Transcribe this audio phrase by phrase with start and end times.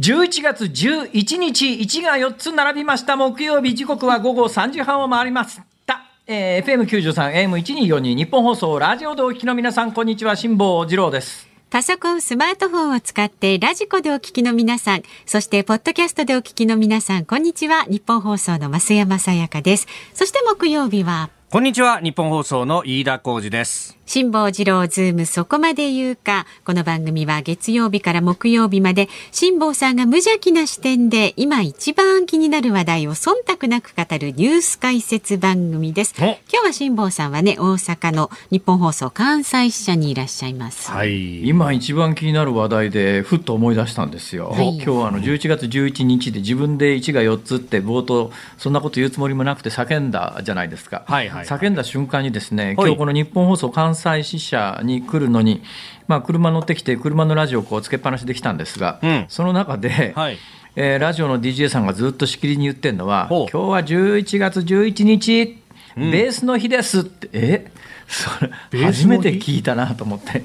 [0.00, 6.04] 11月11日、1が4つ並びました木曜日、時刻は午後3時半を回りました。
[6.24, 11.48] えー、FM93、AM1242、ニッポン放送、ラジオでお聞きの皆さん、こんにちは、辛坊治郎です。
[11.68, 17.82] パソコン、スマートフォンを使ってラジコでお聞きの皆さん、そしてポッドキャストでお聞きの皆さん、こんにちは。
[17.88, 19.88] ニッポン放送の増山さやかです。
[20.14, 21.98] そして木曜日は、こんにちは。
[21.98, 23.97] ニッポン放送の飯田浩司です。
[24.08, 26.46] 辛坊治郎ズームそこまで言うか。
[26.64, 36.14] この番組は月曜日から木曜日まで辛坊さんが無邪気な視点で今一番気になる話題を忖度なく語るニュース解説番組です。
[36.20, 40.90] お今日は辛坊さんはね、大阪のニッポン放送関西支社にいらっしゃいます。
[40.90, 41.46] はい。
[41.46, 55.62] 今一番気になる話題でふっと思い出したんですよ、はい今日はあの11月11日で自分で1が4つって冒頭そんなこと言うつもりもなくて叫んだじゃないですか、はいはい叫んだ瞬間にですねはい今日この日本放送関西支社に来るのに、
[56.06, 59.26] まあ、車乗ってきて車のラジオをこうつけっぱなしできたんですが、うん。
[59.28, 60.38] その中で、はい。
[60.76, 65.58] えーラジオの DJ さんがずっとしきりに言ってるのは今日は11月11日、
[65.96, 67.28] ベースの日ですって。
[67.32, 67.72] え？
[68.06, 68.30] そ
[68.72, 70.44] れ初めて聞いたなと思って。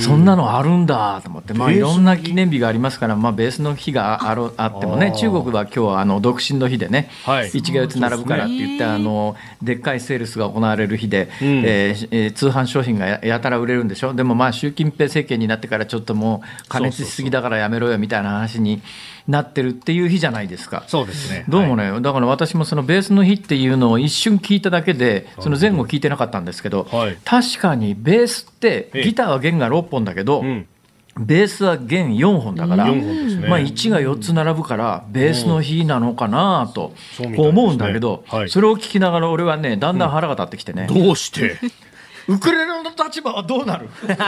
[0.00, 4.34] そんなのあるんだと思って、まあ、いろんな記念日がありますから、まあ、ベースの日があ。
[4.34, 7.50] ろあってもね中国は今日はあの独身の日でね、はい。
[7.50, 11.62] 1が4つ並ぶからって言って、あのでっかいセールスが行われる日で、うん。
[11.64, 14.12] えーえー通販商品がややたら売れるんでしょ？
[14.12, 18.82] でもまあ習近平政権になってからちょっともう加熱しすぎだからやめろよみたいな話に
[19.28, 20.84] なってるっていう日じゃないですか。
[20.86, 21.44] そうですね。
[21.48, 27.18] どうもね、だから私もそのベースの日っていうのを一瞬聞いただけで、その前後聞いてなかったんですけど、はい。
[27.24, 30.66] 確かにベースって、ええギターは弦が6本だけど、うん。
[31.18, 33.48] ベースは弦4本だから、4本ですね。
[33.48, 36.92] まあ、1が4つ並ぶから、ベースの日なのかなと
[37.38, 38.50] 思うんだけど、はい。
[38.50, 41.58] それを聞きながら、俺はね、だんだん腹が立ってきてね、どうして？
[42.28, 43.88] ウクレレの立場はどうなる？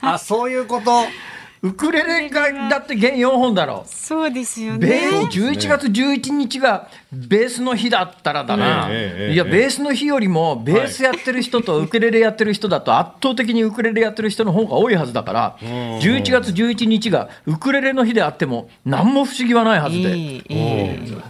[0.00, 0.92] あ、そういうこと。
[1.64, 3.84] ウクレレがだって弦4本だろ。
[3.86, 5.08] そうですよベね。
[5.24, 20.42] ース11月11日がベースの日だったらだな、いや、ベースの日よりも、ベースやってる人とウクレレやってる人だと、 圧倒的にウクレレやってる人の方が多いはずだから、11月11日がウクレレの日であっても、何も不思議はないはずで。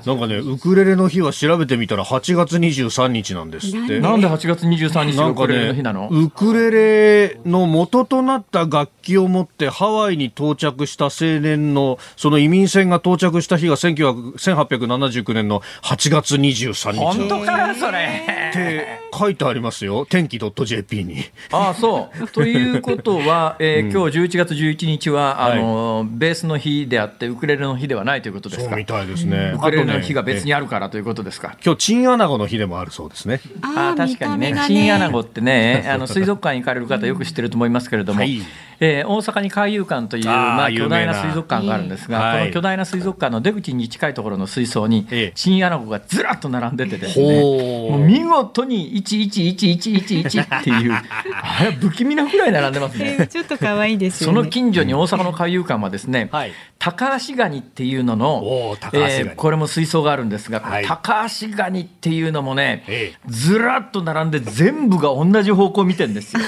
[0.07, 4.01] なんかね、ウクレレの日は調べてみたら8月23日なんですって。
[4.01, 19.01] なんで？8月23日がウクレレの日なの、ウクレレの元となった楽器を持ってハワイに到着した青年のその移民船が到着した日が1900 1879年の8月23日本当かよ、そっれ。
[19.15, 20.07] て書いてありますよ。
[20.09, 21.25] 天気 .jp に。
[21.53, 22.29] ああそう。
[22.29, 28.71] ということは、 えー今日11月11日は、あのベースの日であって、ウクレレの日ではないということですか？
[28.71, 29.53] そうみたいですね。
[29.55, 31.57] ウクレレの日が別にあるからということですか？
[31.65, 33.41] 今日チンアナゴの日でもあるそうですね。
[33.63, 38.41] あー確かにね見た目がチンアナゴってね、 あの水族館に行かれる方、よく知ってると思いますけれども、はい
[38.81, 53.29] えー大阪に海遊館というまあ、巨大なな水族館があるんですが、はいこの巨大な水族館の出口に近いところの水槽にええ、チンアナゴがずらっと並んでてですね、ほもう見事に111111っていう、あれ、不気味なぐらい並んでますね。
[53.31, 54.43] ちょっと可愛いですそよね。
[54.43, 66.43] の近所に大阪の海遊館はですね、はい高橋ガニっていうのの、えーこれも水槽があるんですが、はい高橋ガニっていうのもね、ええずらっと並んで全部が同じ方向見てるんですよ。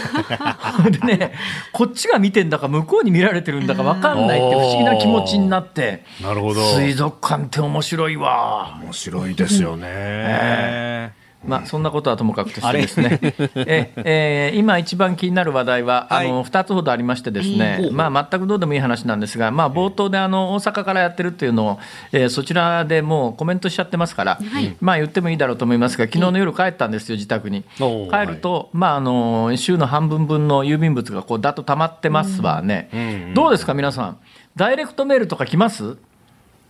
[0.91, 1.33] でね、
[1.73, 6.61] こっちが見てんだか向こうに見られてるんだか分かんないって不思議な気持ちになって、なるほど。
[6.75, 8.79] 水族館って面白いわ。
[8.83, 11.26] 面白いですよね。
[11.47, 13.19] まあ、そんなことはともかくとしてですね、
[13.57, 16.27] ええー今一番気になる話題は、はい。
[16.27, 21.79] あの2つほどありましてですね、ええまあ、全くどうでもいい話なんですが、まあ、冒頭であの大阪からやってるっていうのを、
[22.13, 24.39] えーそちらでもうコメントしちゃってますから、
[24.81, 27.65] まあ言ってもいいだろうと思いますが、昨日の夜帰ったんですよ、自宅に。
[27.77, 34.17] 帰ると、まあ、あの週の半分分の郵便物がこうだっと溜まってますわね、んうんどうですか、皆さん、
[34.57, 35.97] ダイレクトメールとか来ます？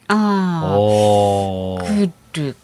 [0.09, 2.57] あおあ、来る。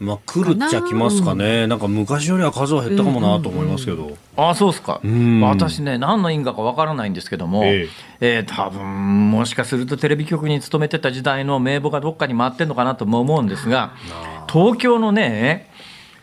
[0.00, 1.66] まあ来るっちゃ来ますかね。
[1.66, 1.76] な。
[1.76, 4.16] んか昔よりは数は減ったかもなと思いますけど。
[4.36, 5.40] ああそうですか、ん。
[5.40, 7.88] 私ね、何の因果かわからないんですけども、え
[8.20, 8.40] え。
[8.40, 13.94] ー多分もしかするとテレビ局に勤めてた時代の名簿がどっかに回ってるのかなとも思うんですが、
[14.50, 15.68] 東京のね、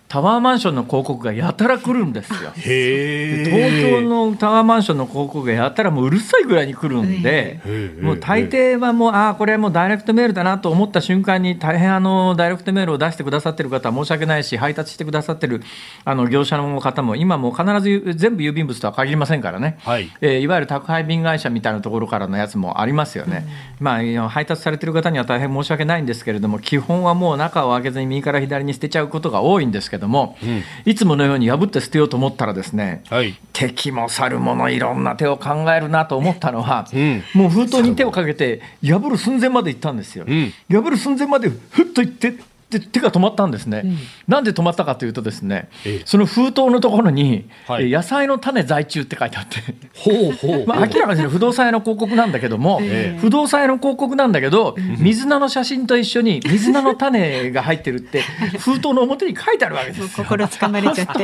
[0.07, 2.51] タワーマンションの広告がやたら来るんですよ。
[2.55, 15.61] へ東京のタワーマンションの広告がやたらもううるさいぐらいに来るんで、えもう大抵はもう、ああ、これはもうダイレクトメールだなと思った瞬間に、大変あのダイレクトメールを出してくださってる方は申し訳ないし、配達してくださってる
[16.05, 20.09] あの業者の方も、今もう必ず全部郵便物とは限りませんからね、はい。
[20.21, 23.45] えーいわゆる宅配便会社みたいなところからのやつもありますよね、
[23.79, 30.37] まあ、配達されてる方には大変申し訳ないんですけれども、基本はもう中を開けずに右から左に捨てちゃうことが多いんですけけども、
[30.85, 33.35] いつものように破って捨てようと思ったらですね、はい。
[33.53, 37.23] 敵も去るものいろんな手を考えるなと思ったのは、ん。
[37.33, 40.53] もう封筒に手をかけて破る寸前まで行ったんですよ、ん。
[40.69, 42.35] 破る寸前までふっと行って
[42.79, 43.83] で手が止まったんですね、
[44.27, 49.59] なんで止まったかというとですねええその封筒のところに、はいえ野菜の種在中って書いてあって。
[49.93, 50.65] ほうほう。
[50.67, 58.21] まあ、明らかに不動産屋の広告なんだけども、え不動産屋の広告なんだけど、水菜の写真と一緒に水菜の種が入ってるって、
[58.59, 60.09] 封筒の表に書いてあるわけですよ。
[60.25, 61.23] 心つかまれちゃって。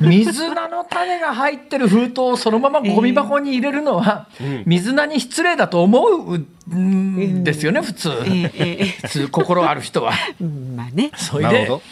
[0.00, 4.28] 水菜の種が入ってる封筒をそのままゴミ箱に入れるのは、
[4.66, 8.10] 水菜に失礼だと思うんですよね、普通。
[8.26, 10.12] えええ普通、心ある人は。
[10.76, 11.10] まあね。
[11.16, 11.82] それでなるほど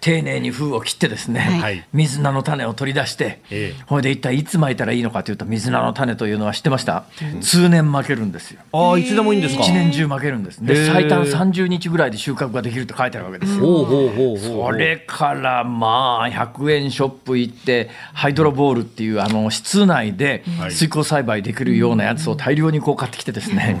[0.00, 1.84] 丁寧に封を切ってですね、はい。
[1.92, 3.82] 水菜の種を取り出して、ええ。
[3.86, 7.04] これで一体いつ巻いたらいいのかというと水菜の種というのは知ってました、
[7.40, 8.60] 通年巻けるんですよ。
[8.72, 9.62] ああ、いつでもいいんですか？
[9.62, 10.62] 一年中巻けるんです。
[10.62, 14.72] へでえ最短30日ぐらいで収穫ができるって書いてあるわけですよ、ほうほうほうほう。
[14.72, 20.72] それからまあ100円ショップ行ってハイドロボールっていうあの室内ではい。
[20.72, 23.80] 水耕栽培できるようなやつを大量にこう買ってきてですね。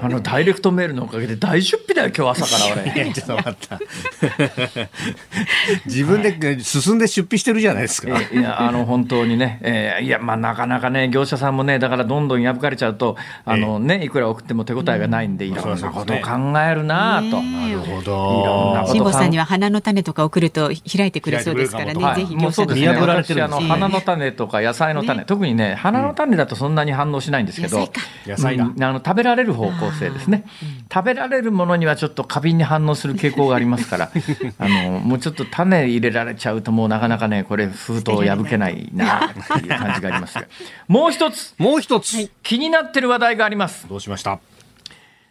[0.00, 3.04] あのダイレクトメールのおかげで大出費だよ今日朝から俺。
[3.04, 3.80] い やちょっと待った。
[5.86, 8.08] 自分で進んで出費してるじゃないですか。
[8.32, 8.42] えい。
[8.42, 17.42] やあの本当にね、えーいやまあなかなかね業者さんもねだからどんどん破かれちゃうとあのねいくら送っても手応えがないんで、いろんなことを考えるなあと。
[17.42, 18.92] なるほいろんなどこ。
[18.92, 22.02] 辛坊さんには花の種とか送ると開いてくれそうですからね。
[22.02, 22.16] はい。
[22.16, 22.88] ぜひもうそうですね。
[22.88, 23.68] 見破られてる私あのええ。
[23.68, 28.00] 花の種とか野菜の種、特にね花の種だとそんなに反応しないんですけど、野菜か。
[28.26, 28.64] 野菜だ。
[28.64, 28.82] うん。
[28.82, 30.44] あの食べられる方向性ですね。
[30.92, 34.10] 食べられるものにはちょっと過敏に反応する傾向がありますから、
[34.58, 40.44] あのもうちょっと種入れられちゃうともうなかなかねこれ封筒破けないなっていう感じがありますが、
[40.88, 43.86] もう一つもう一つ、気になってる話題があります。
[43.88, 44.38] どうしました？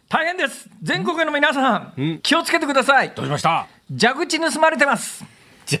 [0.08, 0.68] 大変です。
[0.82, 3.12] 全国の皆さん、ん気をつけてください。
[3.16, 3.66] どうしました？
[3.98, 5.24] 蛇口盗まれてます。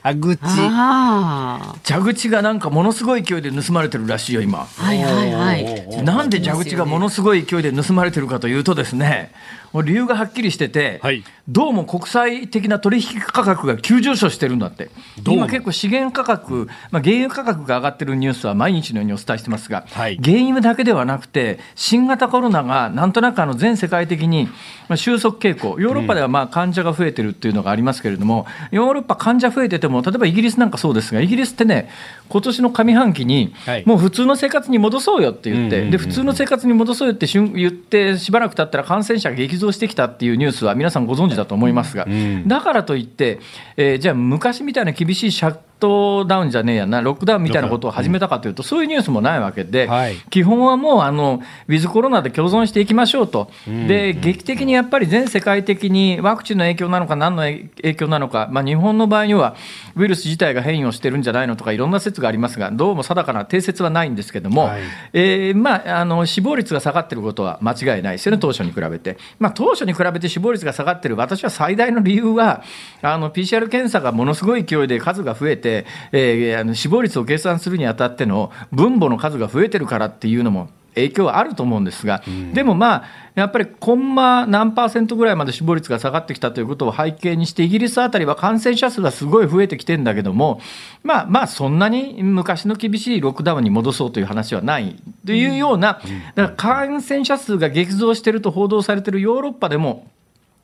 [0.02, 0.38] 蛇口。
[0.46, 4.60] あ蛇口がなんかものすごい勢いで盗まれてるらしいよ今。
[4.60, 4.82] あ。
[4.82, 6.02] はいはいはい。
[6.02, 9.32] なんで蛇口がものすごい勢いで盗まれてるかというとですね、
[9.72, 11.24] もう理由がはっきりしてて、はい。
[11.48, 14.90] どうも国際的な取引価格が急上昇してるんだって。
[15.22, 15.42] どうも。
[15.42, 20.18] 今結構資源価格、まあ、原油価格が上がってるニュースは毎日のようにお伝えしてますが、はい。
[20.22, 24.44] 原油だけではなくて、新型コロナがなんとなくあの全世界的に
[24.88, 31.88] まあ収束傾向、ヨーロッパではまあ患者が増えてるっていうのがありますけれども、ヨーロッパ患者増えてても、例えばイギリスなんかそうですが、イギリスってね、
[32.28, 35.90] 今年の上半期にはい、もう普通の生活に戻そうよって言って、うんうんうん。
[35.92, 43.38] で普通の生活に戻そうよってしゅん言って、しばらく経ったら感染者が激増してきたっていうニュースは皆さんご存知だと思いますが、んだからといって、
[43.76, 50.16] えーじゃあ、昔みたいな厳しいシャットダウンじゃねえやな、ロックダウンみたいなことを始めたかというと、そういうニュースもないわけで、はい。
[50.30, 59.56] 基本はもうあの、ウィズコロナで共存していきましょうと、で劇的にやっぱり全世界的にワクチンの影響なのか、何の影響なのか、まあ、日本の場合には、
[59.96, 64.82] ウイルス自体が変異をしてるんじゃないのとか、いろんな説がありますが、どうも定かな定説はないんですけども、はい。
[65.12, 68.12] えーまあ、あの死亡率が下がってることは間違いない。
[68.12, 69.18] ですよね、当初に比べて。
[69.40, 72.62] まあ、当初に比べて死亡率が下がってる、私は最大の理由は、
[73.02, 80.68] あの PCR 検査がものすごい勢いで数が増えて、えーあの死亡率を計算するにあたっての分母の数が増えてるからっていうのも。
[80.94, 82.22] 影響はあると思うんですが、
[82.52, 83.04] でもまあ、
[83.34, 90.60] やっぱりコンマ何パーセントぐらいまで死亡率が下がってきたということを背景にして、イギリスあたりは感染者数がすごい増えてきてるんだけども、
[91.02, 96.00] まあまあ、そんなに昔の厳しいロックダウンに戻そうという話はないというような、
[96.34, 100.06] だから感染者数が激増していると報道されているヨーロッパでも、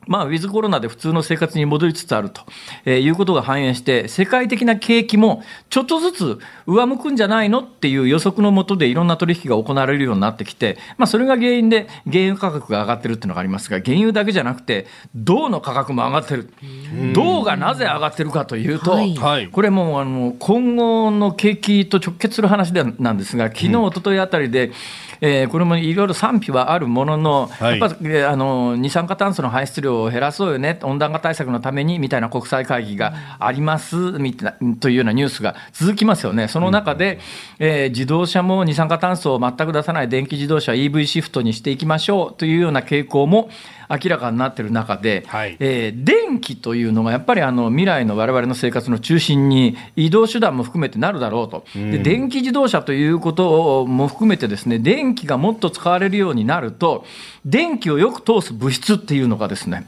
[0.09, 2.43] まあ、ウィズコロナで普通の生活に戻りつつあると、
[2.85, 7.61] えーいうことが反映して、世界的な景気もちょっとずつ上向くんじゃないの？
[7.61, 16.50] っていう予測のもとでいろんな取引が行われるようになってきて、まあ、それが原因で原油価格が上がってるっていうのがありますが、原油だけじゃなくて、銅の価格も上がってる。
[17.15, 19.15] 銅がなぜ上がってるかというと、はい。
[19.15, 19.49] はい。
[19.49, 24.73] これもうあの今後の景気と直結する話でなんですが、昨日一昨日あたりで、
[25.21, 27.79] えーこれもいろいろ賛否はあるものの、はい。
[27.79, 37.19] やっぱえーあの二酸化炭素の排出量を減らそうよね、温暖化対策のためにみたいな国際会議がありますみたいなというようなニュースが続きますよね、その中で、
[37.59, 43.49] えー自動車も二酸化炭素を全く出さない電気自動車、EV シフトにしていきましょうというような傾向も
[43.88, 45.57] 明らかになっている中で、はい。
[45.61, 57.04] えー電気というのがやっぱりあの未来の我々の生活の中心に移動手段も含めてなるだろうと、で電気自動車ということも含めてですね電気がもっと使われるようになると
[57.45, 59.87] 電気をよく通す物質っていうのがですね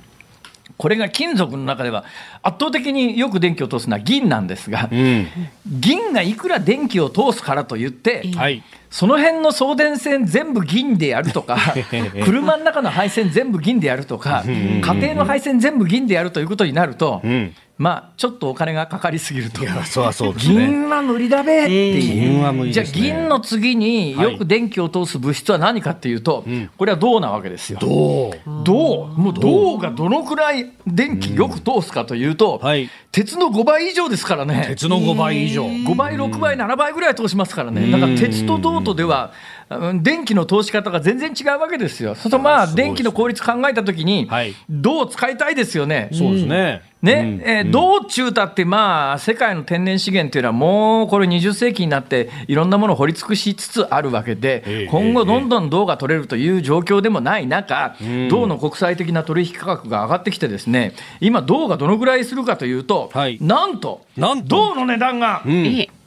[0.81, 2.05] これが金属の中では
[2.43, 5.27] 圧倒的によく電気を通すのは銀なんですが、うん。
[5.67, 8.63] 銀がいくら電気を通すからといって、はい。
[8.89, 11.59] その辺の送電線全部銀でやるとか、
[12.25, 17.55] 車の中の配線全部銀でやるとか、家庭の配線全部銀でやるということになるとう、ん。
[17.81, 19.63] まあ、ちょっとお金がかかりすぎると。
[19.87, 20.35] そう。
[20.35, 22.71] 銀は無理だべっていう。
[22.71, 22.87] じゃあ。
[22.87, 26.45] 銀の次によく電気を通す物質は何かっていうと、
[26.77, 27.79] これは銅なわけですよ。
[27.81, 34.67] どう銅もう銅がどのくらい電気よく通すかというと、はい鉄の5倍以上ですからね。
[34.69, 35.65] 鉄の5倍以上。
[35.65, 39.33] 5倍、6倍、7倍ぐらい通しますからね、だから鉄と銅とでは、
[39.69, 46.11] うん電気の通し方が全然違うわけですよ、そうするとまあ、電気の効率考えたときにはい、銅を使いたいですよね。
[46.13, 46.83] そうですね。
[47.03, 57.97] ねえー銅中たって、まあ、世界の天然資源というのは、もうこれ、20世紀になって、いろんなものを掘り尽くしつつあるわけで、ええ今後、どんどん銅が取れるという状況でもない中、
[58.29, 63.39] 銅の国際的な取引価格が上がってきて、ですね今、銅がどのぐらいするかというと、はい。
[63.41, 64.57] なんと、なんと。
[64.57, 66.00] 銅の値段が、ええ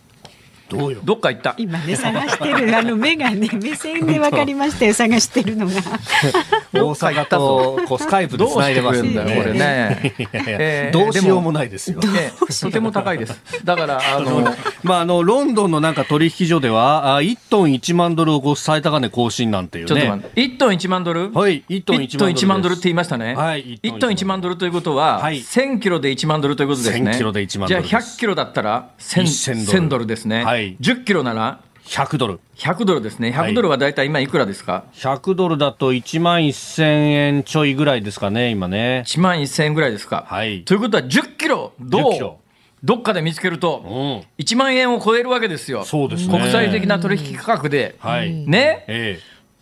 [0.77, 0.99] どうよ？
[1.03, 1.55] どっか行った？
[1.57, 5.73] 今ね探してるあの目がね目線でわかりましたよ探してるのが
[6.73, 10.13] 大阪とこうスカイプでどうして繋いでますんだよ、これね。
[10.33, 11.99] えーどうしようもないですよ。
[12.01, 13.41] とても高いです。
[13.63, 14.53] だから、あの、
[14.83, 19.87] まあ、あの、ロンドンのなんか取引所では、あ1トン1万ドルをこう最高値更新なんていうね。
[19.89, 21.31] ちょっと待って、1トン1万ドル？
[21.33, 23.35] はい、1トン1 1トン1万ドルって言いましたね。
[23.35, 27.11] はい1トン1万ドルということは、はい1000キロで1万ドルということですね。
[27.11, 30.43] 1000キロで1万じゃあ100キロだったら1000 1000ドル1000ドルですね。
[30.43, 32.39] はい10キロなら100ドル。
[32.55, 33.33] 100ドルですね。
[33.35, 39.03] 100ドルはだいたい今いくらですか、100ドルだと1万1000円ちょいぐらいですかね、今ね。
[39.05, 40.25] 1万1000円ぐらいですか？
[40.27, 42.39] はいということは10キロ、銅10キロ
[42.83, 44.41] どっかで見つけるうと、ん。
[44.41, 45.83] 1万円を超えるわけですよ。
[45.85, 47.95] そうですね国際的な取引価格で。
[47.99, 48.31] はい。
[48.31, 48.85] ね？
[48.87, 49.19] え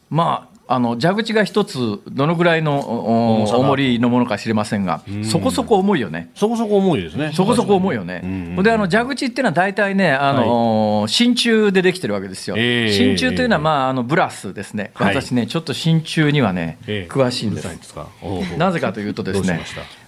[0.10, 6.30] まあ、あの蛇口が一つ、どのぐらいのお重りのものか知りませんが、そこそこ重いよね。
[6.30, 7.32] えそこそこ重いですね。
[7.34, 8.56] そこそこ重いよね。
[8.64, 12.56] で、あの蛇口っていうのは大体ね、あの真鍮でできてるわけですよ。
[12.58, 12.94] ええ。
[12.94, 14.92] 真鍮というのは、まあ、あのブラスですね。
[14.94, 15.16] はい。
[15.16, 17.12] 私ね、ちょっと真鍮にはね、ええ。
[17.12, 17.68] 詳しいんです。
[18.58, 19.62] なぜかというとですね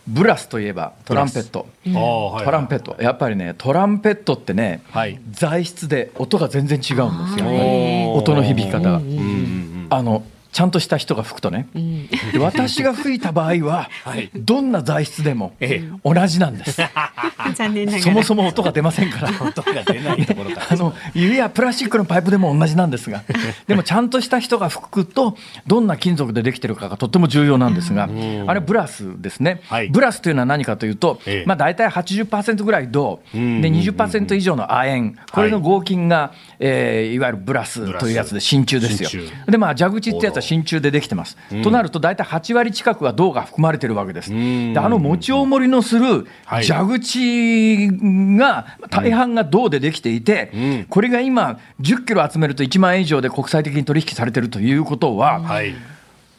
[0.08, 1.68] ブラスといえばトランペット。
[1.84, 2.96] トランペット。
[3.02, 5.20] やっぱりね、トランペットってね、はい。
[5.32, 8.14] 材質で音が全然違うんですよ。
[8.14, 9.02] 音の響き方が。
[9.90, 10.24] あの
[10.54, 11.68] ちゃんとした人が吹くとね、
[12.32, 14.30] で私が吹いた場合は、はい。
[14.36, 16.80] どんな材質でもえ同じなんです。
[17.56, 18.04] 残念ながら。
[18.04, 19.30] そもそも音が出ませんから。
[19.30, 20.68] 音が出ないところから。
[20.72, 23.24] あの指やプラスチックのパイプでも同じなんですが、
[23.68, 28.08] でもちゃんとした人が吹くと、どんな金属でできてるかがとっても重要なんですが、
[28.48, 29.88] あれ、ブラスですね、はい。
[29.88, 31.48] ブラスというのは何かというと、ええ。
[31.48, 39.24] まあ、大体80%ぐらい銅、で20%以上の亜鉛、これの合金が、えーいわゆるブラスというやつで、真鍮ですよ。
[39.48, 41.38] で、まあ、蛇口ってやつは真鍮でできてます。
[41.64, 44.30] となると、大体8割近くは銅が含まれてるわけです。
[44.30, 47.90] であの持ち重りのするはい蛇口
[48.38, 55.74] が大半が銅でできていて、これが今、10キロ集めると1万円以上で国際的に取引されてるということは、はい。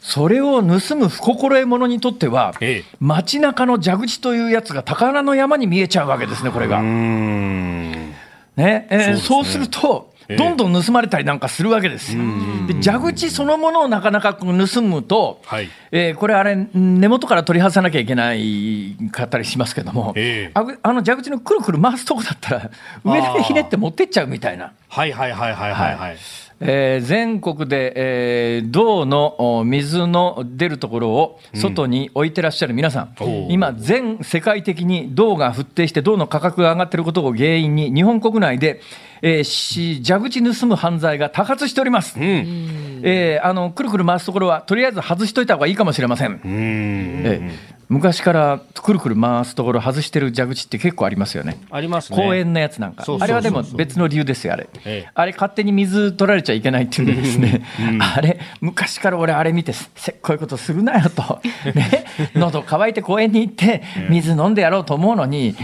[0.01, 6.79] それを盗む不心得者にとってはええ、街中の蛇口というやつが宝の山に見えちゃうわけですね、これが。
[6.79, 8.13] ね
[8.55, 12.23] えーそうすると、ええどんどん盗まれたりなんかするわけですよ。
[12.67, 15.69] で蛇口そのものをなかなか盗むと、はい。
[15.91, 20.77] えーこれ、あれ、根元から取り外さなきゃいけないかったりしますけども、ええ。
[20.81, 22.71] あの蛇口のくるくる回すとこだったら、
[23.03, 24.71] 上だけひねって持ってっちゃうみたいな。
[24.87, 26.17] はいはいはいはいはいはい。
[26.61, 38.79] えー全国で、えー銅のお水の出るところを外に置いてらっしゃる皆さん、おー今、全世界的に銅が沸騰して、銅の価格が上がっていることを原因に、日本国内で、
[39.21, 42.19] えーし蛇口盗む犯罪が多発しております。
[42.19, 43.01] うん。
[43.03, 46.31] えーあのくるくる回すところは、とりあえず外しといた方がいいかもしれません。
[46.33, 46.41] ん。
[46.43, 51.57] えー昔からくるくる回すところ外してる蛇口って結構ありますよね。
[51.69, 52.17] ありますね。
[52.17, 57.61] 公園のやつなんかあれはでも別の理由ですよ、あれ、ええあれ、勝手に水取られちゃいけないっていうんで、ですね、
[58.15, 61.41] あれ、昔から俺、あれ見て、せっこいことするなよと、
[61.75, 62.05] ね、
[62.35, 65.55] 喉乾いて公園に行って、水飲んでやろうと思うのに、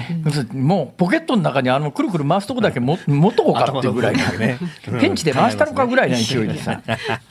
[0.53, 4.59] もうポケットの中にあのくるくる回すとこだけも持っとこうかってぐらいのね、
[4.99, 6.81] ペンチで回したのかぐらいの勢いでさ、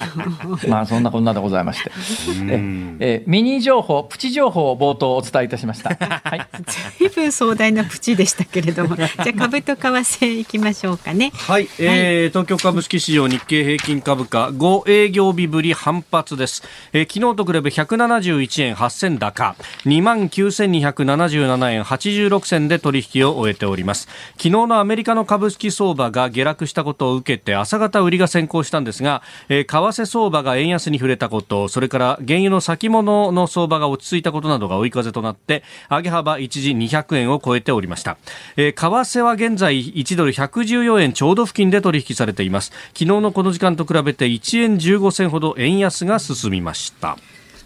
[0.68, 1.90] まあそんなこんなでございまして、
[2.50, 5.90] ええミニ情報、プチ情報を冒頭お伝えいたしました。
[6.24, 6.46] はい。
[6.98, 11.32] 随分壮大なプチでしたけれども じゃあ株と為替いきましょうかね。
[11.34, 16.62] はい、えー東京株式市場日経平均株価5営業日ぶり反発です、
[16.92, 19.56] えー昨日と比べ171円8銭高。
[19.84, 24.08] 2万9277円86銭で取引を終えております。
[24.36, 38.16] 昨日のアメリカの株式相場が下落したことを受けて朝方売りが先行したんですが、えー為替相場が円安に触れたことそれから原油の先物の相場が落ち着いたことなどが追い風となって上げ幅一時200円を超えておりました、
[38.56, 42.72] えー為替は現在1ドル114円ちょうど付近で取引されています。
[42.88, 47.16] 昨日のこの時間と比べて1円15銭ほど円安が進みました。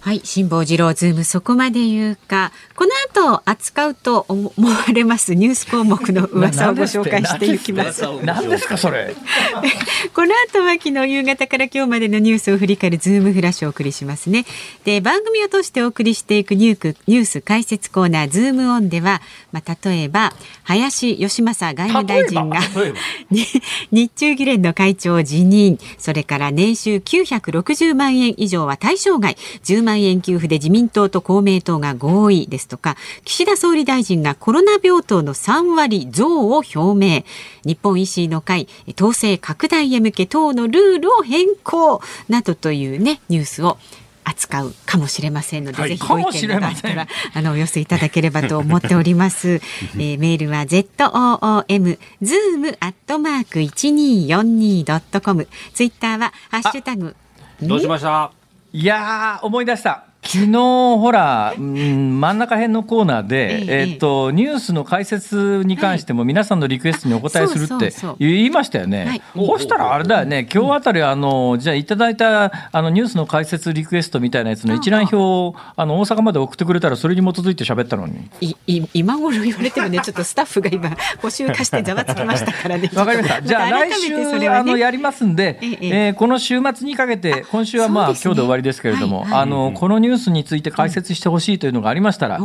[0.04, 2.52] はい辛坊治郎ズームそこまで言うか。
[2.76, 5.34] この後扱うと思われます。
[5.34, 8.02] ニュース項目の噂をご紹介していきます。
[8.22, 9.16] 何ですかそれ。
[10.12, 14.44] この後は昨日夕方から今日までのニュースを振り返るズームフラッシュをお送りしますね。
[14.84, 20.34] で番組を通してお送りしていくニューニュース解説コーナーズームオンではまあ例えば
[20.64, 22.60] 林芳正外務大臣が
[23.90, 25.78] 日中議連の会長を辞任。
[25.96, 29.38] それから年収960万円以上は対象外。
[29.64, 37.24] 10万万円給付で自民党と公明党が合意ですとか岸田総理大臣がコロナ病棟の3割増を表明
[37.64, 43.78] 日本維新の会統制拡大へ向け党のルールを変更などというねニュースを
[44.26, 49.48] 扱うかもしれませんので、はい、ぜひご意見があったらあのお寄せいただければと思っております。
[49.50, 55.46] えー、メールは z o o m zoom アットマーク一二四二ドットコム。
[55.74, 57.14] ツイッターはハッシュタグ。
[57.62, 58.43] どうしました。
[58.76, 60.13] いや思い出した。
[60.24, 69.20] 昨日ほら、うん、真ん中辺のコーナーで、ええっと、ニュースの解説に関しても皆さんのリクエストにお答えするって言いましたよね。
[69.34, 78.28] そしたらあれだよね、今日あたりあのじゃあいただいたあのニュースの解説リクエストみたいなやつの一覧表をあの大阪まで送ってくれたらそれに基づいて喋ったのに。
[78.40, 80.00] いい今頃言われてもね。
[80.00, 80.90] ちょっとスタッフが今
[81.20, 82.90] 保守化してざわつきましたからね。
[82.94, 83.42] わかりました。
[83.42, 92.38] じゃあ来週、ね、あのやりますんで、えええー、この週末にかけて今週はまあ、ね、今日で終わりですけれども、はいはい、あのこのニュースュースについて解説してほしいというのがありましたら、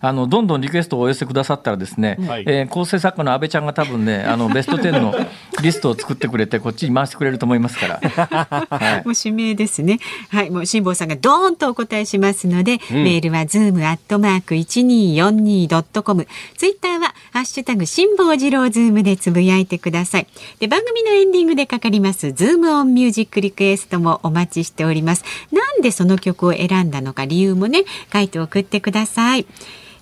[0.00, 5.14] あのどんどんリクエストをお寄せくださったらですね、はい、えー、構成作家の安倍ちゃんが多分ね あのベスト10の
[5.62, 8.00] リストを作ってくれてこっちに回してくれると思いますから、
[8.70, 9.98] はい、もう指名ですね。
[10.28, 10.50] はい。
[10.50, 16.26] もう辛坊さんがドーンとお答えしますので、うん、メールはズームアットマーク一二四二ドットコム。
[16.56, 20.26] ツイッターはハッシュタグ辛坊治郎ズームでつぶやいてください。
[20.60, 25.24] で番組のエンディングでかかりますズームオンミュージックリクエストもお待ちしております。
[25.52, 29.46] なんでその曲を選んだのか理由もね書いて送ってください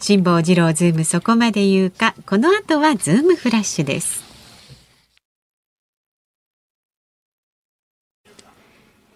[0.03, 2.17] 辛坊治郎ズームそこまで言うか。
[2.27, 4.25] この後はズームフラッシュです。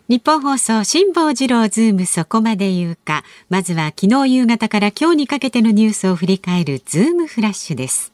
[0.09, 3.25] ニッポン放送辛坊治郎ズームそこまで言うか。
[3.49, 8.13] まずは昨日夕方から今日にかけてのニュースを振り返るズームフラッシュです。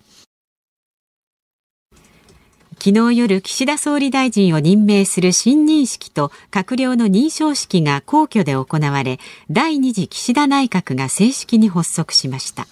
[2.85, 9.21] 昨日夜岸田総理大臣を任命する新任式と閣僚の認証式が皇居で行われ
[9.53, 12.66] 第2次岸田内閣が正式に発足しました。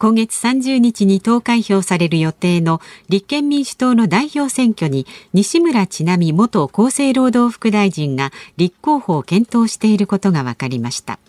[0.00, 11.20] 今月30日に投開票される予定の立憲民主党の代表選挙に西村智奈美元厚生労働副大臣が立候補を検討していることが分かりました。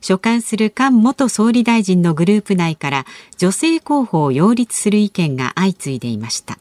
[0.00, 3.04] 所管する菅元総理大臣のグループ内から
[3.36, 6.60] 女性候補を擁立する意見が相次いでいました。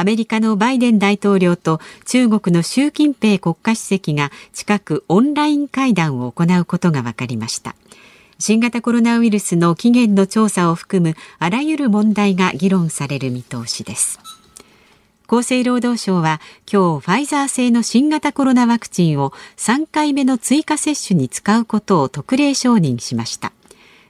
[0.00, 7.76] アメリカのバイデン大統領と中国の習近平国家主席が近くオンライン会談を行うことが分かりました。
[8.38, 14.18] 新型コロナウイルスの起源の調査を含むあらゆる問題が議論される見通しです。
[15.26, 23.52] 厚生労働省は今日ファイザー製の新型コロナワクチンを3回目の追加接種に使うことを特例承認しました。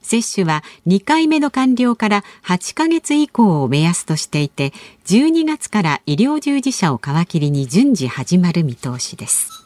[0.02, 4.72] 接種は2回目の完了から8ヶ月以降を目安としていて
[5.06, 9.60] 12月から医療従事者を皮切りに順次始まる見通しです。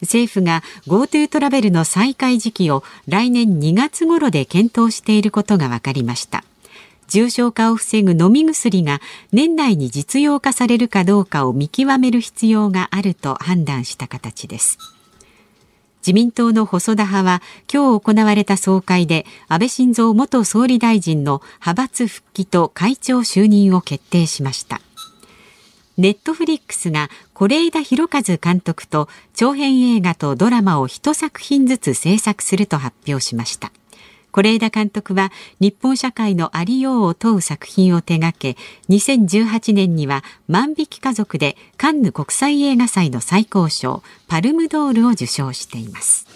[0.00, 6.44] 政府が GoTo トラベルの再開時期を来年2月頃で検討していることが分かりました。
[7.08, 9.00] 重症化を防ぐ飲み薬が
[9.32, 14.78] 年内に実用化されるかどうかを見極める必要があると判断した形です。
[16.00, 24.80] 自民党の細田派は今日行われた総会で安倍晋三元総理大臣の派閥復帰と会長就任を決定しました。
[25.98, 33.72] ネットフリックスが是枝裕和監督と長編映画とドラマを1作品ずつ制作すると発表しました。
[34.32, 38.56] 是枝監督は日本社会のありようを問う作品を手掛け
[38.88, 46.26] 2018年には万引き家族でカンヌ国際映画祭の最高賞パルムドールを受賞しています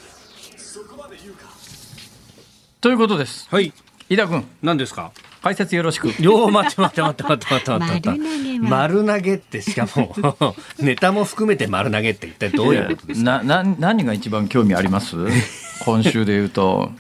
[2.81, 3.73] ということですはい
[4.09, 5.13] 井田君何ですか？
[5.43, 6.09] 解説よろしく。
[6.23, 8.59] よう待って待って待って待って待って待って。
[8.61, 10.15] 丸投げってしかも
[10.79, 13.43] ネタも含めて丸投げって一体どういうことですか？
[13.43, 15.17] なな何が一番興味あります？
[15.85, 16.93] 今週で言うと。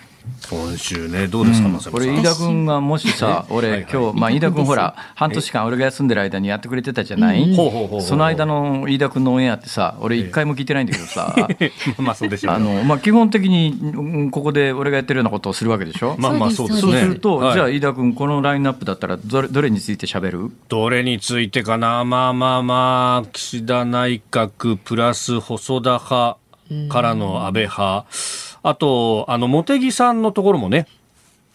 [0.49, 11.35] 今週ね、どうですか、うん、これ、飯田君がもしさ、俺、今日、まあ、飯田君、ほら、半年間、俺が休んでる間にやってくれてたじゃない、その間の飯田君のオンエアってさ、俺、一回も聞いてないんだけどさ、
[11.99, 16.93] まあそうでしょう、あのまあ、基本的にここで俺がやってるようなことをするわけでしょ、まあまあそうですね。
[16.93, 17.07] そうす。
[17.07, 20.51] ると、じゃあ、飯田君、このラインナップだったらどれ、どれについてしゃべる？
[20.69, 26.37] どれについてかな、まあまあまあ、岸田内閣プラス細田派
[26.89, 28.07] からの安倍派。
[28.62, 30.87] あと、あの、茂木さんのところもね、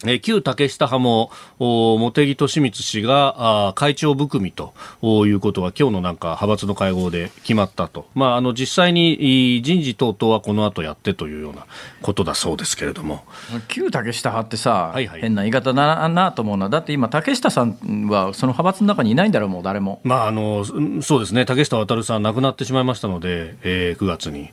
[0.04, 8.06] えー、旧竹下派も、茂木敏光氏があ会長含みということは今日のなんか派閥の会合で決まったと。
[8.14, 11.66] まあ、あの実際に人事等々はこの後やってというような
[12.00, 13.24] ことだそうですけれども。
[13.66, 17.72] 旧竹下派ってさ、はいはい、変な言い方だなと思うのは、だって今竹下さん
[18.08, 20.00] はその派閥の中にいないんだろう、もう誰も。
[20.04, 20.64] まあ、あの、
[21.02, 21.44] そうですね。
[21.44, 24.50] 竹下渉さん亡くなってしまいましたので、えー、9月に。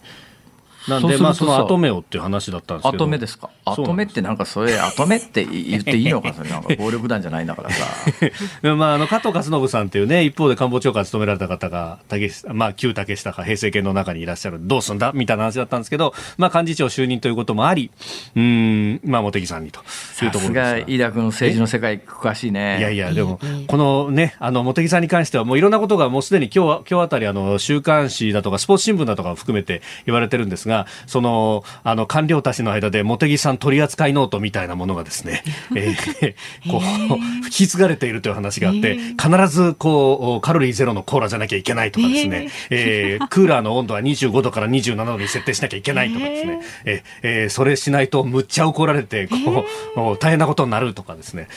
[0.87, 3.05] なんで、まあ、その後目をっていう話だったんですけど。
[3.05, 3.49] 後目ですか？
[3.65, 7.85] 後目ってなんか、それ、後目って言っていいのか、それ、なんか暴力団じゃないんだからさ。
[8.75, 15.11] まあ、あの、加藤勝信さんっていうね、一方で官房長官務められた方が、竹下、まあ、旧竹下か平成権の中にいらっしゃる、どうすんだ？
[15.13, 17.91] みたいな話だったんですけど、まあ、幹事長就任ということもあり、
[18.35, 19.79] うん、まあ、茂木さんにと
[20.23, 20.77] いうところですが。
[20.87, 22.77] 飯田君、政治の世界詳しいね。
[22.79, 30.74] いやいや、でも、このね、あの、茂木さんに関しては、もういろんなことがもうすでに今日、今日あたり、あの、週刊誌だとか、スポーツ新聞だとかを含めて言われてるんですが、
[31.07, 35.43] その、あの官僚たちの間で茂木さん取扱ノートみたいなものがですね、
[35.75, 36.35] えー、
[36.71, 51.47] こう引き継がれているという話があって、必ずこうカロリーゼロのコーラじゃなきゃいけないとかですね、えー、クーラーの温度は25度から27度に設定しなきゃいけないとかですね、ええー、それしないとむっちゃ怒られてこう、大変なことになるとかですね、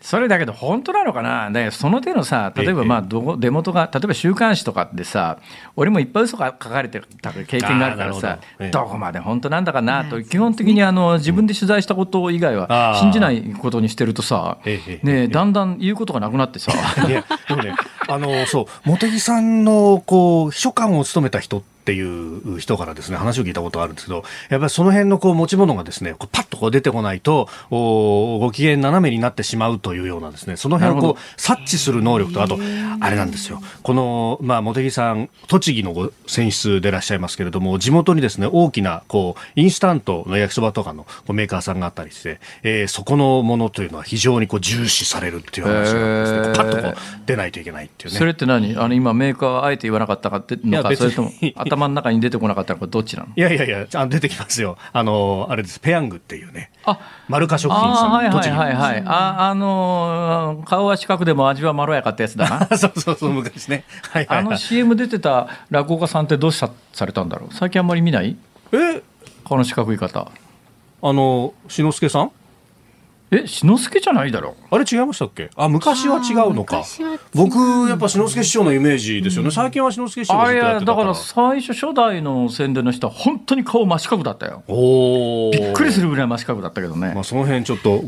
[0.00, 1.50] それだけど本当なのかな？
[1.50, 5.38] でその手のさ例えばまあど出元が例えば週刊誌とかでさ
[5.76, 8.38] 俺もいっぱい嘘が書かれてた経験があるからさ
[8.70, 8.84] ど。
[8.84, 14.58] こまで本当なんだかなと、基本的にあの自分で取材したこと以外は信じないことにしてるとさ、
[15.02, 16.72] ね、だんだん言うことがなくなってさ。
[17.08, 17.74] いやでもね
[18.06, 32.58] あのそう茂木さんのこう秘書官を務めた人ってっていう人からですね、話を聞いたことがあるんですけど、やっぱりその辺のこう持ち物がですね、こうパッとこう出てこないと、おご機嫌斜めになってしまうというようなですね、その辺をこう察知する能力と、あと、
[33.00, 33.60] あれなんですよ。
[33.82, 46.94] この、まあ、茂木さん、栃木のご選出でいらっしゃいますけれども、地元にですね、大きな、こう、インスタントの焼きそばとかのメーカーさんがあったりして、えー、そこのものというのは非常にこう重視されるっていう話がですね、パッとこう
[47.26, 48.18] 出ないといけないっていうね。
[48.18, 48.76] それって何？
[48.78, 51.32] あの、今メーカーあえて言わなかったかってのか、それとも
[51.76, 53.28] 頭の中に出てこなかったらこれどっちなの？
[53.34, 54.76] いやいやいやあ出てきますよ。
[54.92, 55.80] あのあれです。
[55.80, 56.70] ペヤングっていうね。
[56.84, 58.74] あマルカ食品さんはいはいはい。
[58.74, 62.68] はいああの顔は四角でも味はまろやかってやつだな。
[62.78, 67.54] そうそうそう昔ね、はいはい、はい、あの CM 出てた落語家さんってどうさされたんだろう？
[67.54, 68.36] 最近あんまり見ない？
[68.72, 69.02] え？
[69.44, 70.28] この四角い方。
[71.02, 72.30] あの志の輔さん？
[73.30, 74.54] え、志の輔じゃないだろ。
[74.70, 75.50] あれ違いましたっけ？
[75.56, 76.84] あ、昔は違うのか。
[77.34, 77.56] 僕、
[77.88, 79.50] やっぱ志の輔師匠のイメージですよね。
[79.50, 84.62] 最近は志の輔師匠がずっとやってだから最初、初代の宣伝の人は本当に顔真四角だったよ。
[84.68, 87.12] おびっくりするぐらい真四角だったけどね。
[87.14, 88.04] まあ、その辺ちょっと、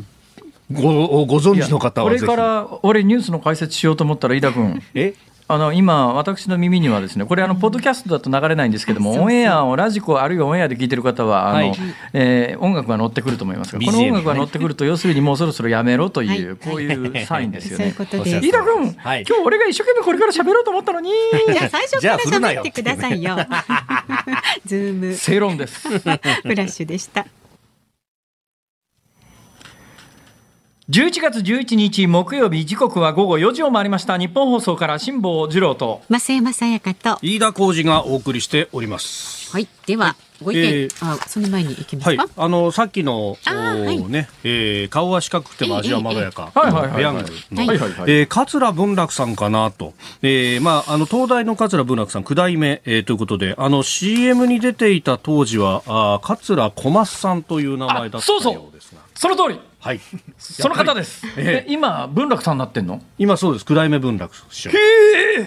[0.70, 4.82] ごご存知の方はこれから俺ニュースの解説しようと思ったら飯田君。
[4.94, 5.14] え？
[5.48, 11.74] あの今、私の耳にはですね、これあの、ポッドキャストだと流れないんですけども、オンエアをラジコ、あるいはオンエアで聞いてる方は、あの、
[12.12, 17.94] え音楽が乗ってくると思いますが、この音楽が乗ってくると、要するにもうそろそろやめろという、こういうサインですよね。
[17.96, 21.10] 飯田君、今日俺が一生懸命これから喋ろうと思ったのに。
[21.52, 23.36] じゃあ最初から喋ってくださいよ。
[24.66, 25.14] ズーム。
[25.14, 25.88] 正論です。
[25.98, 27.26] フラッシュでした。
[30.88, 34.16] 11月11日木曜日時刻は午後4時を回りました。
[34.18, 36.02] 日本放送から辛坊治郎と。
[36.08, 37.18] 増山さやかと。
[37.22, 39.50] 飯田浩二がお送りしております。
[39.50, 39.66] はい。
[39.84, 43.36] ではご意見、えー、あその前に行きますか、はい、あのさっきの
[44.08, 47.66] ね、えー、顔は四角くても味はまろやか、はいはいはい、はい。
[47.66, 59.00] はいはい、えー、桂文楽さんかなと、えー、まああの東大の桂文楽さん九代目、えー、ということであの CM に出ていた当時はあ桂小松さんという名前だったようですが。
[59.16, 59.34] そうそう。
[59.34, 60.00] その通りはい、
[60.36, 61.24] その方です。
[61.36, 63.00] えー、今文楽さんになってんの？
[63.18, 63.64] 今そうです。
[63.64, 64.70] 九代目文楽師匠。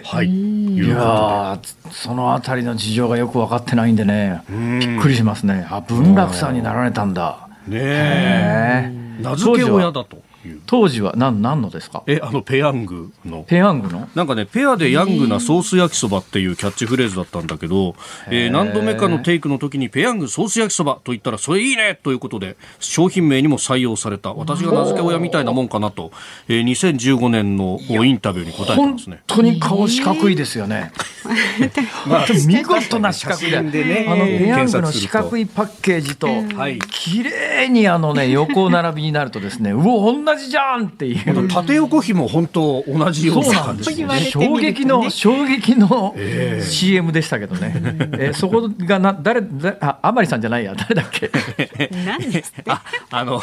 [0.05, 0.29] はい。
[0.29, 1.59] いや
[1.91, 5.67] そのあたりの事情がよく分かってないんでね、びっくりしますね。
[5.69, 7.49] あ、文楽さんになられたんだ。
[7.67, 8.91] ねえ。
[9.21, 10.21] 名付け親だと。
[10.65, 12.03] 当時は何何のですか？
[12.07, 13.43] えあのペヤングの。
[13.47, 14.07] ペヤングの？
[14.15, 17.95] なんかねペアでヤングなソース焼きそばっていうキャッチフレーズだったんだけど、
[18.27, 26.11] えー、何度目かのテイクの時にペヤングソース焼きそばと言ったらそれいいねということで商品名にも採用された私が名付け親みたいなもんかなと、
[26.47, 29.23] えー、2015年のインタビューに答えてますね。
[29.27, 30.91] 本当に顔四角いですよね。
[32.07, 34.05] まあ、見事な四角いでね。
[34.07, 41.47] あのペヤングの四角いパッケージと、はい、綺麗にあのね横並びになるとですねうお同じじゃんっていう。
[41.47, 46.15] 縦横比も本当同じような感じ言われて衝撃の衝撃の
[46.61, 50.75] CM でしたけどね、えーそこがな誰だあ甘利さんじゃないや。
[50.75, 51.31] 誰だっけ？
[52.05, 52.71] 何ですって？
[52.71, 53.41] ああの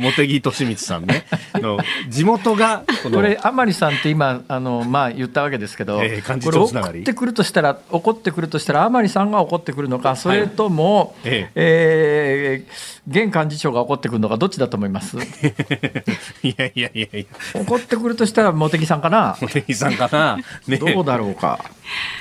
[0.00, 1.26] 茂木敏光さんね。
[1.52, 11.50] あの地元がこのこれ甘利さんって今あの、まあ、言ったわけですけど、ええ幹事これ怒ってくるとしたら怒ってくるとしたら甘利さんが怒ってくるのかそれとも、え。
[11.54, 15.16] えー現幹事長が怒ってくるのかどっちだと思います？
[16.42, 17.60] いやいやいやいや。
[17.60, 19.36] 怒ってくるとしたら茂木さんかな？
[19.40, 20.38] 茂木さんかな？
[20.68, 21.58] ねどうだろうか？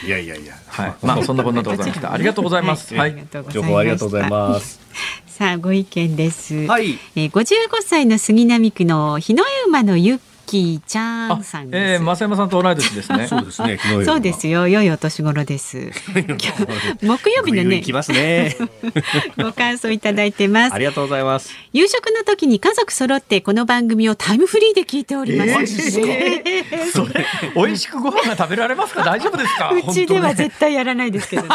[0.06, 0.56] いやいやいや。
[0.68, 2.12] はい、まあそんなこんなでございました。
[2.14, 2.96] ありがとうございます。
[2.96, 3.12] はい。
[3.12, 3.22] はあり。
[3.22, 4.80] がとうございました情報ありがとうございます。
[5.28, 6.66] さあご意見です。
[6.66, 10.20] はいえー、55歳の杉並区の日の湯馬のゆ
[10.52, 11.94] っきーちゃあんさんです。
[11.94, 13.28] えー、増山さんと同い年ですね。
[13.32, 14.68] そうですねそうですよ。
[14.68, 15.92] 良いお年頃です。
[17.02, 18.56] 木曜日のねき、ますね
[19.42, 20.78] ご感想いただいてますあ。
[20.78, 25.52] りがとうございます夕食の時に家族揃ってこの番組をタイムフリーで聞いております。
[25.52, 29.04] えーそれ美味しくご飯が食べられますか？
[29.04, 29.72] 大丈夫ですか？
[29.72, 31.50] うちでは絶対やらないですけどね。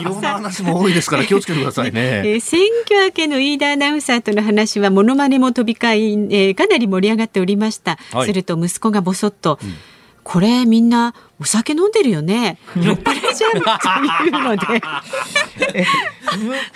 [0.00, 8.26] いろんな話も多いですから気をつけてくださいえねー選挙明けの飯田アナウンサーとの話はモノマネも飛び交い、えーかなり盛り上がっておりました、はい。
[8.26, 9.58] すると息子がぼそっと、
[10.22, 12.56] これみんなお酒飲んでるよね。
[12.76, 13.58] 酔っ払いじゃんと
[14.24, 14.64] いうので。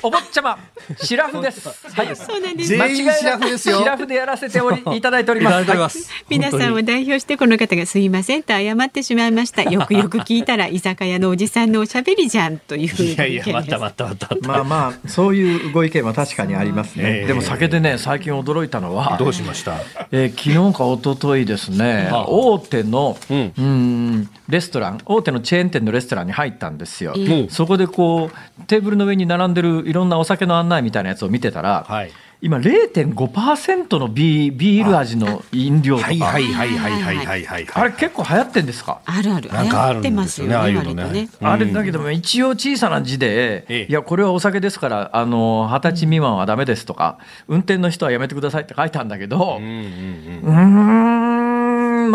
[0.02, 0.58] お坊ちゃま
[1.00, 1.68] シラフです。
[1.68, 2.16] はい。
[2.16, 2.70] そうなんです。
[2.70, 3.78] 全員シラフですよ。
[3.78, 5.52] シラフでやらせておりいただいております。
[5.52, 6.10] いただいております。
[6.28, 8.42] 皆さんを代表してこの方がすいません。
[8.42, 9.62] と謝ってしまいました。
[9.62, 14.28] よくよく聞いたら居酒屋のおじさんのおしゃべりじゃんといういやいやまたまたまた。
[14.42, 17.02] まあまあそういうご意見は確かにありますね。
[17.04, 19.76] ええでも酒でね最近驚いたのは、どうしました？
[20.10, 22.26] えー昨日か一昨日ですね、はあ。
[22.28, 27.12] 大手の、ううんん、レストラン大手のチェーン店のレストランに入ったんですよ。
[27.12, 27.48] ん。
[27.50, 32.10] そこでこうテーブルの上に並んでるいろんなお酒の案内みたいなやつを見てたら、はい。
[32.42, 37.66] 今0.5%のビービール味の飲料とか、はいはいはいはいはいはいはい。
[37.70, 39.50] あれ結構流行ってんですか、あるある。
[39.50, 41.02] なんかあるん流行ってまですすよよねねああいうのね。
[41.02, 41.28] 割とね。
[41.40, 41.48] うん。
[41.48, 43.86] あれだけども一応小さな字で、ええ。
[43.88, 50.54] いやこれはお酒ですからあの二十歳未満はダメですとか運転の人はやめてくださいって書いたんだけど、うんうんうん。
[50.54, 51.35] うーん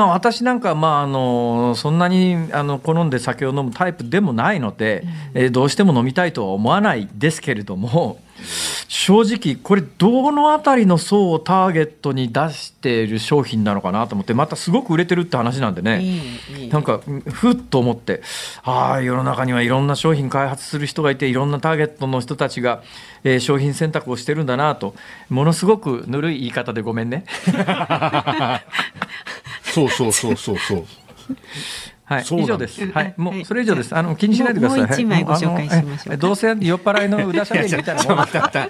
[0.02, 5.04] まあ私なんかまああのそんなにあの好んで酒を飲むタイプでもないので、
[5.36, 8.20] えーどうしても飲みたいとは思わないですけれども
[8.88, 16.00] 正直これどのあたりの層をターゲットに出している商品なのかなと思ってまたすごく売れてるって話なんでね。
[16.02, 18.24] ええええなんかうんふっと思って
[18.64, 22.82] ああ世の中にはいろんな商品開発する人がいていろんなターゲットの人たちが、
[23.24, 24.96] えー商品選択をしてるんだなと
[25.30, 27.26] ものすごくぬるい言い方でごめんね。
[29.72, 30.86] そうそうそうそうそう。
[32.06, 32.86] はい、以上です。
[32.92, 33.96] はい、もはいうそれ以上です。
[33.96, 34.80] あの気にしないでください。
[34.80, 38.18] もうもう一枚ご紹介しましょうどうせ酔っ払いのうだしゃべりみたいなもん。
[38.18, 38.70] 待って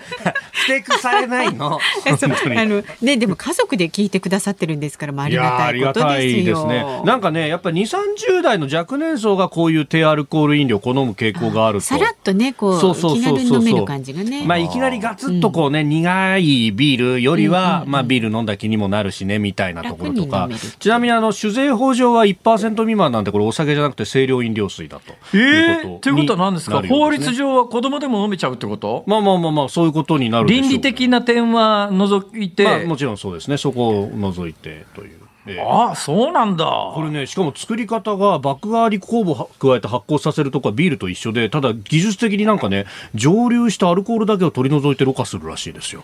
[0.51, 6.37] ふてくされないのそう本当にあのねでも家族で聞いてくださってるんですからまあありがいやーあたいことりがたですよ？
[6.41, 7.01] いですね。
[7.05, 7.97] なんかね、やっぱり2、
[8.37, 11.85] 30代の若年層がこういう低アルコール飲料を好む傾向があると。
[11.85, 14.43] さらっとねこうそうそう気そうそ感じがね。
[14.45, 20.49] まあ、いきなりガツッとこうね、苦いビールよりは、まあ、ビール飲んだ気にもなるしね、みたいなところとか。
[20.79, 25.13] ちなみに、あの、酒税法上は1%未満なんで、これお酒じゃなくて清涼飲料水だと。
[25.33, 29.03] えいうー、ということは何ですか、になるよ法律上は子供でも飲めちゃうってこと？
[29.07, 33.57] まあまあまあまあ、そういうことになるでしょう倫理的な点は除いて、まあ、もちろんそうですね。
[33.57, 35.19] そこを除いてという。
[35.47, 36.65] ええああそうなんだ。
[36.93, 46.03] これね、しかも作り方が麦芽リ酵母を加えて発酵させるとかビールと一緒で、ただ技術的になんかね、蒸留したアルコールだけを取り除いてろ過するらしいですよ。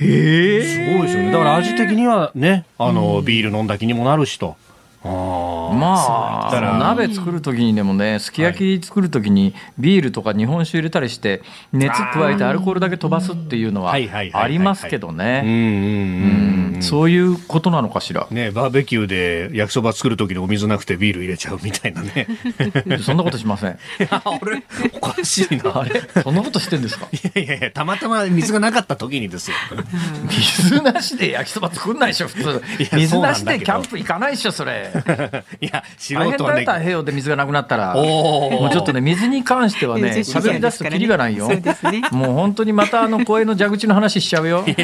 [0.00, 0.62] へえ。
[0.62, 1.30] すごいですよね。
[1.30, 4.56] だから味的にはね、あの、ビール飲んだ気にもなるしと。
[5.04, 16.78] まあ、鍋作るときにでもね、すき焼き作るときにビールとか日本酒入れたりして、熱加えてアルコールだけ飛ばすっていうのはありますけどうんね。
[16.82, 18.26] そういうことなのかしら？
[18.30, 22.26] ね、バーベキューで焼きそば作るときにお水なくてビール入れちゃうみたいなね。
[23.02, 23.70] そんなことしません。
[24.10, 24.62] あれ
[24.92, 25.80] おかしいな。
[25.80, 26.00] あれ？
[26.22, 27.06] そんなことしてんですか？
[27.12, 29.56] いやいやいや、たまたま水がなかった時にですよ。
[30.30, 32.62] 水なしで焼きそば作んないでしょ、普通。
[32.96, 34.91] 水なしでキャンプ行かないでしょ、それ。
[35.60, 36.60] いや、素人はね。
[36.60, 37.94] 太平洋で水がなくなったら。
[37.94, 42.02] もうちょっとね、水に関してはね、 喋り出すとキリがないよそうですね。
[42.10, 44.64] もう本当にまたあの声の蛇口の話しちゃうよ。
[44.66, 44.82] じ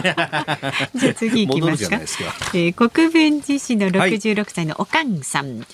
[1.08, 1.76] ゃあ次行きますか。
[1.76, 2.24] じゃないですか。
[2.54, 5.66] えー国分寺市の66歳のおかんさん。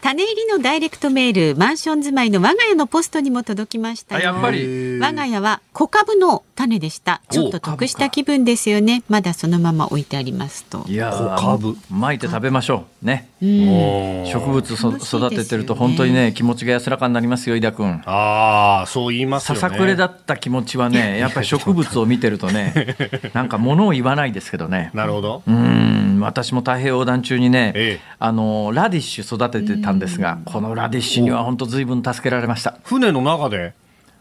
[0.00, 7.20] 種入りのダイレクトメール、マンション住まいの我が家のポストにも届きましたやっぱり我が家は小株の種でした。
[7.30, 9.02] ちょっと得した気分ですよね。
[9.08, 10.84] まだそのまま置いてありますと。
[10.88, 13.06] いやー小株巻いて食べましょう。
[13.06, 13.28] ね。
[13.40, 18.02] うん植物そ育ててると本当にね、気持ちが安らかになりますよ、井田君。
[18.06, 19.60] ああ、そう言いますよね。
[19.60, 22.96] ささくれだった気持ちはね、やっぱり植物を見てるとね、
[23.34, 24.90] なんか物を言わないですけどね。
[24.94, 25.42] なるほど。
[25.46, 32.78] うーん、うん私も太平洋横断中にね、ええあのラディッシュ育ててたんですが、このラディッシュには本当ずいぶん助けられました。
[32.84, 33.72] 船の中で？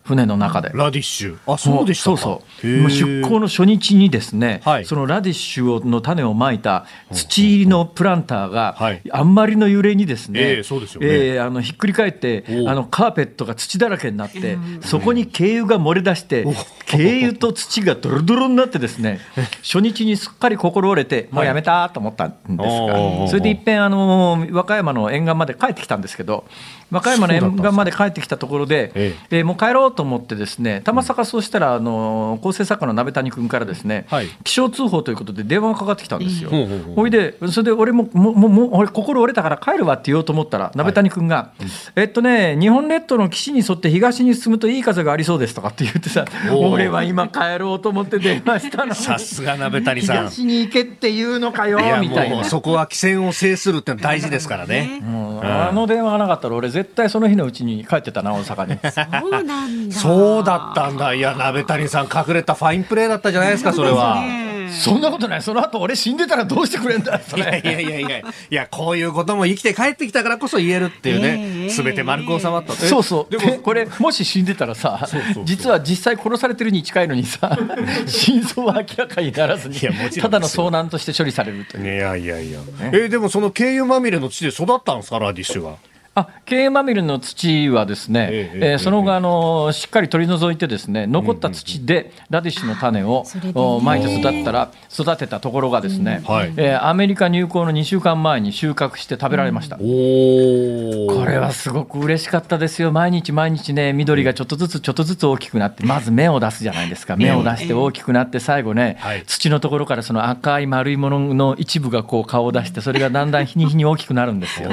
[0.07, 0.71] 船の中で。
[0.73, 1.37] ラディッシュ。
[1.45, 2.17] あ、そうでしたか。
[2.17, 2.89] そうそう。
[2.89, 4.85] 出港の初日にですね、はい。
[4.85, 9.01] そのラディッシュをの種をまいた土入りのプランターが、はい。
[9.11, 11.07] あんまりの揺れにですね、ええそうですよね。
[11.07, 16.45] ええあのひっくり返っておあのカーペットが土だらけになって、そこに軽油が漏れ出して、
[16.89, 19.19] 軽油と土がドロドロになってですね
[19.61, 26.45] 初日にすっかり心折れてもうやめたと思ったんですが、おーそれでいっぺんあの和歌山の沿岸まで帰ってきたんですけど
[26.91, 36.49] 和歌山の沿岸まで帰ってきたところで、ええーもう帰ろうと思ってですねたまさかそうしたらあの構成作家の鍋谷君からですね、はい気象通報ということで電話がかかってきたんですよ。
[36.95, 41.51] ほいでそれで俺ももうもうもう俺心折れたから帰るわって言おうと思ったら鍋谷君が、
[41.95, 50.17] えっとね日本列島の岸に沿って東に進むといい風がありそうですとかって言ってさ俺は今帰ろうと思って電話したのにさすが鍋谷さん。
[50.29, 52.45] 東に行けって言うのかよみたいなもう。
[52.45, 55.01] そこは規制を制するって大事ですからね。
[55.41, 58.79] あの電話がなかったら俺絶対その日のうちに帰ってたな大阪に。
[58.91, 59.95] そうなんだ。
[59.95, 61.15] そうだったんだ。
[61.15, 64.23] いや、鍋谷さん隠れたファインプレーだったじゃないですか、それは。
[64.69, 72.73] そんなことないその後俺死んでたらどうしてくれんだよそいやれいやいやいや、いや、こういうことも生きて帰ってきたからこそ言えるっていうね、ええすべて丸く収まった。
[72.73, 77.57] えそうそうでも、でこれもし死んでたらさそうそう実は実際殺されてるに近いのにさ
[78.05, 79.79] 真相は明らかにならずに
[80.21, 81.95] ただの遭難として処理されるという。
[81.95, 82.59] いやいやいや。
[82.91, 85.77] え、でもその軽油まみれの地で育ったんですか、ラディッシュが。
[86.19, 93.53] あ経営まみれの土はですね、えええーその後あのしっかり取り除いてですね残った土でラディッシュの種をそれでね。
[93.55, 96.53] おまいて育ったら育てたところがですね、はい。
[96.57, 99.77] えーアメリカ入港の2週間前に収穫して食べられました。
[99.79, 101.07] おお。
[101.07, 109.23] これはすごく嬉しかったですよ、毎日毎日ね、緑がちょっとずつちょっとずつ大きくなって、まず芽を出すじゃないですか、芽を出して大きくなって、最後ね、はい。
[109.25, 114.69] 土のところからその赤い丸いものの一部がこう顔を出して、それがだんだん日に日に大きくなるんですよ。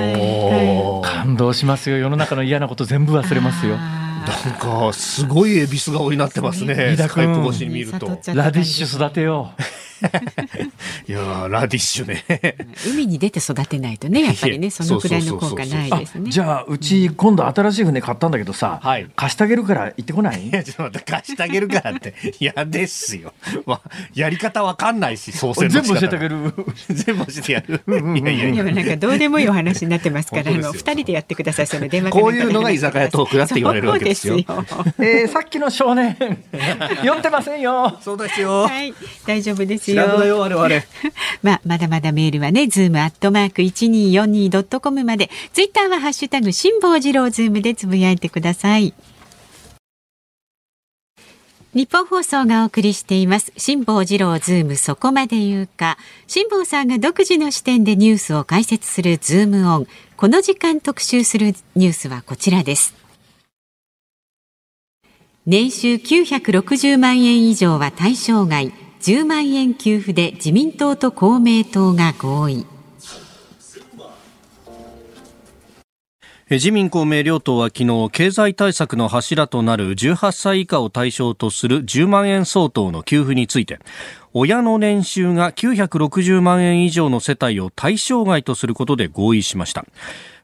[1.34, 3.76] 感動しますよ、世の中の嫌なこと全部忘れますよ。
[3.76, 6.96] なんか、すごい恵比寿顔になってますね。
[6.96, 8.06] スカイプ越しに見ると。
[8.32, 9.62] ラディッシュ育てよう。
[11.08, 12.24] いやーラディッシュね。
[12.86, 16.30] 海に出て育てないとね、やっぱりね、そのくらいの効果ないあですね。
[16.30, 20.48] じゃあ、うち今度新しい船買ったんだけどさ、はい貸してあげるから行ってこない？
[20.48, 22.14] いや、ちょっと待って、貸してあげるからって。
[22.40, 23.32] 嫌ですよ。
[23.66, 26.36] まあ、やり方わかんないし、操船の全部教えてあげる。
[26.90, 27.82] 全部教えてやる。
[27.86, 28.64] いやいやいや。
[28.64, 31.66] でもなんかどうでもいいお話になってますから、あの二人でやってください。
[31.66, 36.16] その電話かこういうのが居酒屋トークだって言われるわけですよそうですよえーさっきの少年、
[37.02, 37.98] 酔ってませんよ。
[38.00, 38.62] そうですよ。
[38.62, 38.94] はい、
[39.26, 40.02] 大丈夫ですよ。
[40.04, 40.68] シラフだよ、我々。
[41.42, 48.94] まあ、まだまだメールはね、ズームアットマーク一二四二ドットコムまで、ツイッターはハッシュタグ辛坊治郎ズームでつぶやいてください。
[51.74, 53.52] ニッポン放送がお送りしています。
[53.56, 55.98] 辛坊治郎ズームそこまで言うか。
[56.28, 59.86] 辛坊さんが独自の視点でニュースを解説するズームオン。
[60.16, 62.94] この時間特集するニュースはこちらです。
[65.46, 68.72] 年収960万円以上は対象外。
[69.04, 72.66] 10万円給付で自民党と公明党が合意。
[76.50, 83.78] 自民公明両党は昨日経済対策の柱となる18歳以下を対象とする10万円相当の給付について
[84.32, 89.86] 親の年収が960万円以上の世帯を対象外とすることで合意しました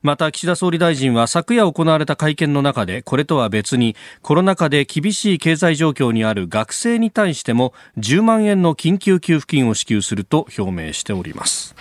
[0.03, 11.75] また岸田総理大臣は昨夜行われた会見の中でこれとは別にコロナ禍で厳しい経済状況にある学生に対しても10万円の緊急給付金を支給すると表明しております。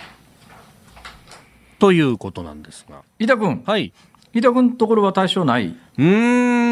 [1.78, 3.02] ということなんですが。
[3.18, 3.94] 飯田君、はい。
[4.34, 5.68] 飯田君のところは対象ない？
[5.68, 6.69] うー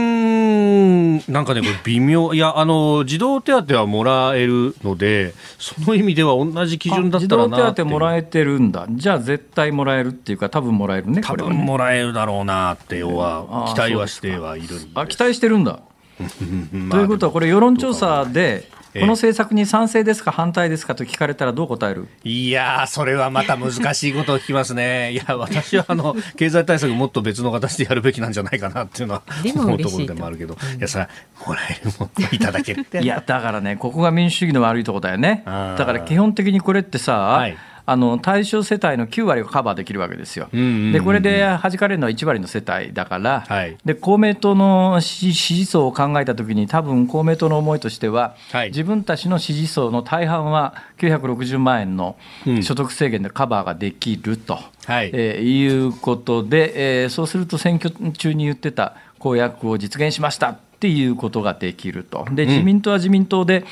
[0.58, 2.34] ん、なんかね、これ微妙。
[2.34, 14.88] いや、あの、児童手当はもらえるので、その意味では同じ基準だったらなあ児童手当もらええてるんだ、じゃあ絶対もらえるっていうか、多分もらえるね、多分もらえるだろうなって、要は期待はしてはいるんです。
[14.94, 15.80] あ期待してるんだ。
[16.72, 22.08] まあということは、これ、世論調査で、ええこの政策に賛成ですか、反対ですかと聞かれたら、どう答える？
[22.24, 25.12] いやー、それはまた難しいことを聞きますね。
[25.12, 31.08] いや、私はあの、経済対策もっと別の形でやるべきなんじゃないかなっていうのは でも思うところでもあるけど、いや、さ、
[31.46, 32.80] もらえるものいただける。
[32.80, 33.02] って。
[33.02, 35.42] いや、だからね、ここが民主主義の悪いとこだよね。
[35.44, 37.56] だから基本的にこれってさ、はい
[37.90, 40.50] あの対象世帯の9割をカバーできるわけですよ。
[40.52, 43.78] うんうんうんうんでこれで弾かれるのは1割の世帯だから、はい。
[43.82, 48.68] で公明党の支支持層を考えたときに、多分公明党の思いとしては、はい。
[48.68, 52.62] 自分たちの支持層の大半は960万円のうん。
[52.62, 55.10] 所得制限でカバーができると、はい。
[55.14, 62.26] えーいうことで、えーそうすると選挙中に言ってた公約を実現しましたっていうことができると。
[62.32, 63.64] で自民党は自民党で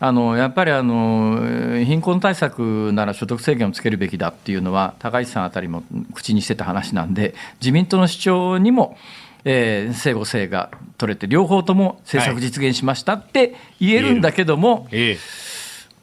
[0.00, 5.82] あのやっぱりあの貧困対策なら所得制限をつけるべきだっていうのは高市さんあたりも
[6.14, 8.96] 口にしてた話なんで自民党の主張にも
[9.44, 14.86] えー、整合性が取れて両方とも政策実現しましたって言えるんだけども、はい。
[14.92, 15.18] ええ。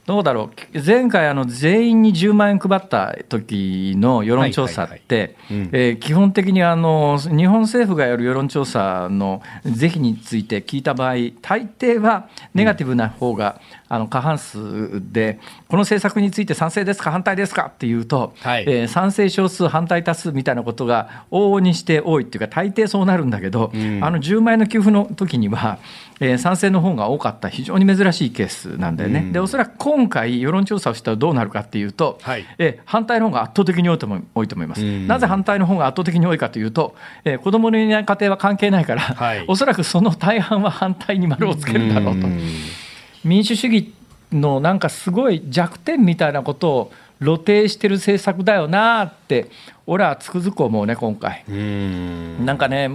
[0.05, 5.35] どうだろう、前回、あの全員に10万円配った時の世論調査って、
[5.99, 25.77] 基本的にあの日本政府がやる世論調査の是非について聞いた場合、大抵はネガティブな方が、あの過半数で、この政策について賛成ですか、反対ですかっていうと、はい、えー、賛成少数、反対多数みたいなことが往々にして多いっていうか、大抵そうなるんだけど、うん、あの10万円の給付の時には、
[26.19, 42.27] えー、賛成の方が多かった、非常に珍しいケースなんだよね、うん、でおそらく今回、世論調査をしたらどうなるかっていうと、はい、えー、反対の方が圧倒的に多いと思います、うん、なぜ反対の方が圧倒的に多いかというと、えー、子どものいない家庭は関係ないから、はい、おそらくその大半は反対に丸をつけるだろうと。
[43.25, 43.93] 民主主義
[44.31, 49.49] のなんかすごい弱点みたいなことを露呈してる政策だよなって
[49.87, 51.43] 俺はつくづく思うね今回。
[51.47, 52.89] なんかね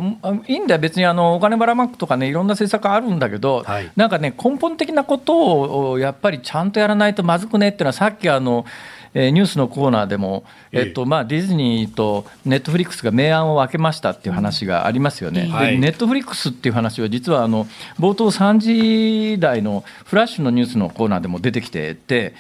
[0.47, 8.67] いいんだよ別にあのお金ばらまくとかねいろんな政策あるんだけど、はい、なんかね根本的なことをやっぱりちゃんとやらないとまずくねっていうのはさっきあの
[9.15, 17.67] えー、ニュースのコーナーでも、えっとまあ、ディズニーとネットフリックスが明暗を分けましたっていう話がありますよね、はい、ネットフリックスっていう話は、実はあの
[17.99, 18.59] 冒頭3
[19.35, 22.35] 時台のフラッシュのニュースのコーナーでも出てきてて、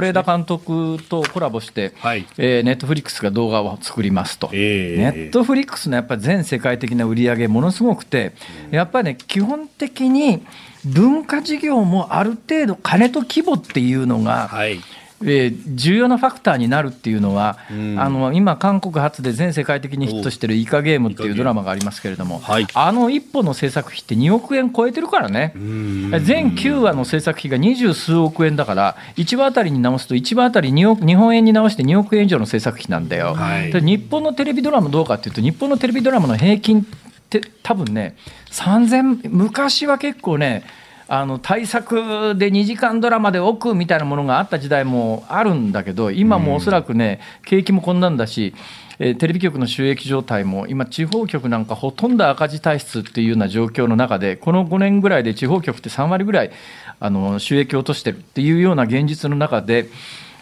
[0.00, 8.32] 是枝監督とコラボして、はい、えー、ネットフリックスが動画を作りますと、えー、ネットフリックスのやっぱり全世界的な売り上げ、ものすごくて、
[8.70, 10.44] やっぱりね、基本的に
[10.84, 14.78] 文化事業もある程度、金と規模っていうのが、はい
[15.22, 36.84] えー、重要なファクターになるっていうのは、うん、あの今、韓国発で全世界的にヒットしてるイカゲームっていうドラマがありますけれども、はい、あの一歩の制作費って2億円超えてるからね、全9話の制作費が二十数億円だから、1話あたりに直すと、1話あたり2億日本円に直して2億円以上の制作費なんだよ、はい、日本のテレビドラマどうかっていうと、日本のテレビドラマの平均っ
[37.30, 38.16] て多分ね、
[38.50, 40.64] 3000、昔は結構ね、
[41.08, 48.54] あの対策で2時間ドラマで奥みたいなものがあった時代もあるんだけど今もおそらくね景気もこんなんだし
[48.98, 56.50] えテレビ局の収益状態も今、地方局なんかほとんど赤字体質っていうような状況の中で、この5年ぐらいで地方局って3割ぐらい
[56.98, 59.88] あの収益を落としてるっていうような現実の中で、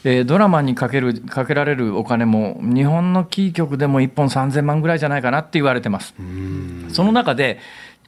[0.05, 6.15] えドラマにかけるかけられるお金も、日本のキー局でも1本3000万ぐらいじゃないかなって言われてます。
[6.91, 7.59] その中で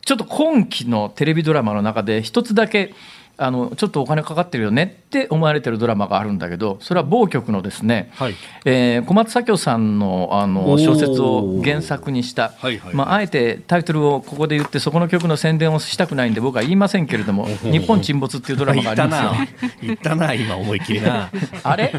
[0.07, 2.95] ちょっと今期のテレビドラマの中で一つだけ
[3.39, 8.35] あのちょっとお金かかってるよねって思われてるドラマがあるんだけどそれは某局のですね、はい、
[8.65, 19.71] えー、小松左京さんのあの小説を原作にした、はいはい、まあ、あえてタイトルをここで言ってそこの曲の宣伝をしたくないんで僕は言いませんけれども「日本沈没」っていうドラマがありますよ。
[19.83, 20.33] 言ったな。
[20.35, 21.31] 今思いっきりな。
[21.63, 21.93] あれ？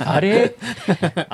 [0.00, 0.54] あれ？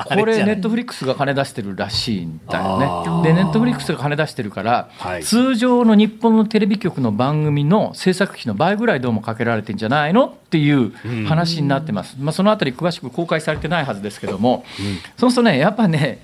[0.05, 3.29] これネットフリックスが金出してるらしいんだよね。
[3.29, 10.93] でネットフリックスが金出してるから、はい、通常の日本のテレビ局の番組の制作費の倍ぐらいどうもかけられてんじゃないのっていう
[11.27, 14.64] 話になってます、まあ、そのあたり詳しく公開されてないはずですけども、
[15.17, 16.23] そうするとねやっぱね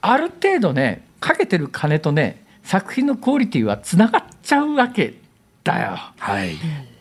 [0.00, 5.14] ある程度ねかけてる金とね作品のクオリティはつながっちゃうわけ
[5.64, 5.98] だよ。
[6.18, 6.56] はい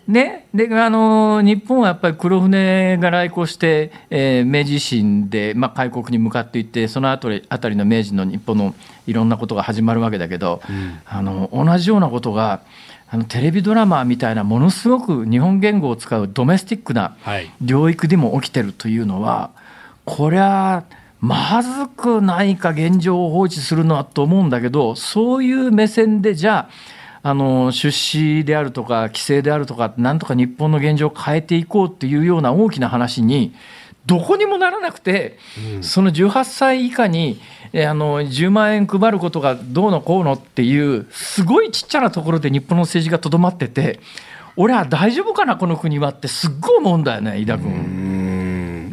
[0.09, 8.73] ね、であの日本はやっぱり黒船が来航して、えー、明治維新で、まあ、開国に向かっていってその後あたりの明治の日本の
[9.05, 12.61] いろんなことが始まるわけだけど、うん、あの同じようなことが
[13.11, 17.15] あのテレビドラマみたいなものすごく日本言語を使うドメスティックな
[17.61, 19.51] 領域でも起きてるというのは、
[20.05, 20.85] こりゃ
[21.19, 33.53] まずくないか現状を放置するのはと思うんだけどそういう目線でじゃああの出資であるとか規制であるとかなんとか日本の現状を変えていこうっていうような大きな話に
[34.05, 35.37] どこにもならなくて、
[35.81, 37.39] その18歳以下に
[37.75, 43.99] あの10万円配ることがどうのこうのっていうすごいちっちゃなところで日本の政治がとどまってて
[44.55, 47.98] 俺は大丈夫かなこの国はってすっごい思うんだよね飯田君。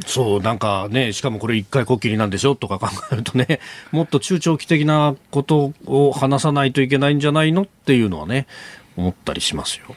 [0.07, 8.47] そうなんかね、しかもこれ一回こっきりなんでしょとか考えるとね、 もっと中長期的なことを話さないといけないんじゃないのっていうのはね、
[8.97, 9.95] 思ったりしますよ。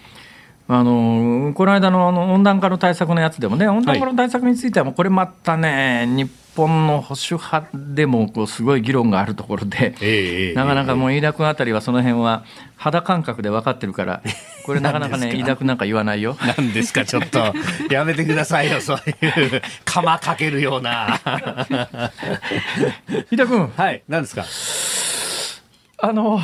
[0.72, 12.44] あのこの間のあの温暖化の対策のやつでもね、温暖化の対策については、これまたね、日本の保守派でもこうすごい議論があるところで、えー、なかなかもう飯田君あたりはその辺は
[12.76, 14.22] 肌感覚で分かってるから、
[14.64, 16.38] これなかなかね、飯田君なんか言わないよ。
[16.40, 17.52] なんですか、ちょっと、
[17.90, 21.20] やめてくださいよ、そういう、釜かけるような。
[23.32, 23.72] 飯田君。
[23.76, 24.46] はい、何ですか？
[26.02, 26.40] あの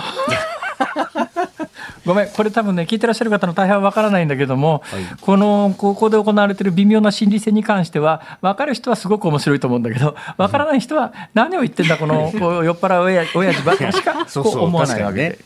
[2.05, 4.83] ごめん、これ多分ね、聞いてらっしゃる方の大半は分からないんだけども、
[5.21, 15.39] この、ここで行われている微妙な心理戦に関しては、分かる人はすごく面白いと思うんだけど、分からない人は、何を言ってんだ、この、こう酔っ払う親 親父ばっかしかこう思わないわけで。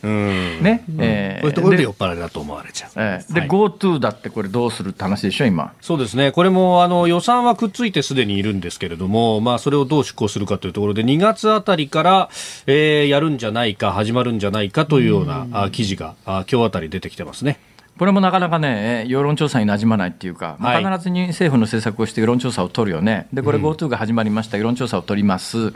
[0.60, 0.84] ね。
[0.88, 0.96] うん。
[1.00, 2.90] えういうところでで酔っ払いだと思われちゃう。
[2.96, 5.72] えーで、はい GoTo だってこれどうするって話でしょ、今。
[5.80, 6.30] そうですね。
[6.30, 12.28] これも、あの、予算はくっついてすでにいるんですけれども、まあ、それをどう執行するかというところで、2月あたりから、
[12.66, 17.58] えーやるんじゃないか、始まるんじゃないかというような、あ記事が、あ今日あたり出てきてますね。
[17.98, 20.84] これもなかなかね、世論調査に馴染まないっていうか、まあはい。
[20.84, 25.72] 必ずに政府の政策をして世論調査を取るよね、でこれ、GoTo が始まりました、世論調査を取ります。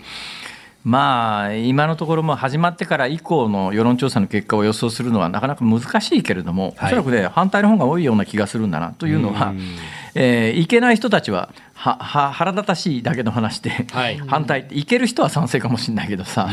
[0.84, 6.88] まあ、今のところも始まってから以降の世論調査の結果を予想するのはなかなか難しいけれども、はい。
[6.88, 9.55] おそらくね、反対の方が多いような気がするんだなというのは、
[10.14, 14.18] えーいけない人たちははは腹立たしいだけの話で、はい。
[14.18, 14.60] 反対。
[14.60, 16.48] って、いける人は賛成かもしれないけどさ。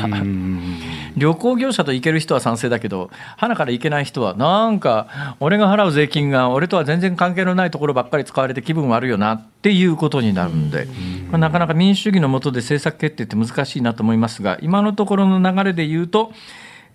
[1.16, 10.88] 旅行業者と行ける人は賛成だけど、花から行けない人は、なんか、俺が払う税金が、俺とは全然関係のないところばっかり使われて気分悪いよなっていうことになるんで、
[11.30, 16.34] まあなかなか民主主義の下で政策決定って難しいなと思いますが、今のところの流れで言うと、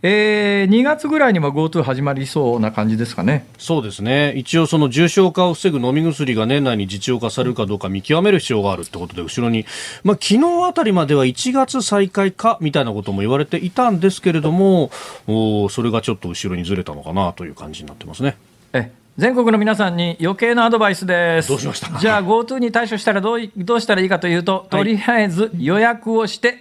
[0.02, 3.46] えー2月ぐらいにも GoTo 始まりそうな感じですかね。
[3.58, 4.32] そうですね。
[4.36, 9.64] 一応その重症化を防ぐ飲み薬が年内に実用化されるかどうか見極める必要があるってことで、後ろに、
[10.04, 14.90] まあ昨日あたりまでは1月再開かみたいなことも言われていたんですけれども、
[15.26, 18.36] おーそれがちょっと後ろにずれたのかなという感じになってますね。
[18.74, 21.48] え全国の皆さんに余計なアドバイスです。
[21.48, 21.98] どうしました？
[21.98, 26.58] じゃあ GoTo に対処したらどういどうしたらいいかというと、とりあえず予約をして、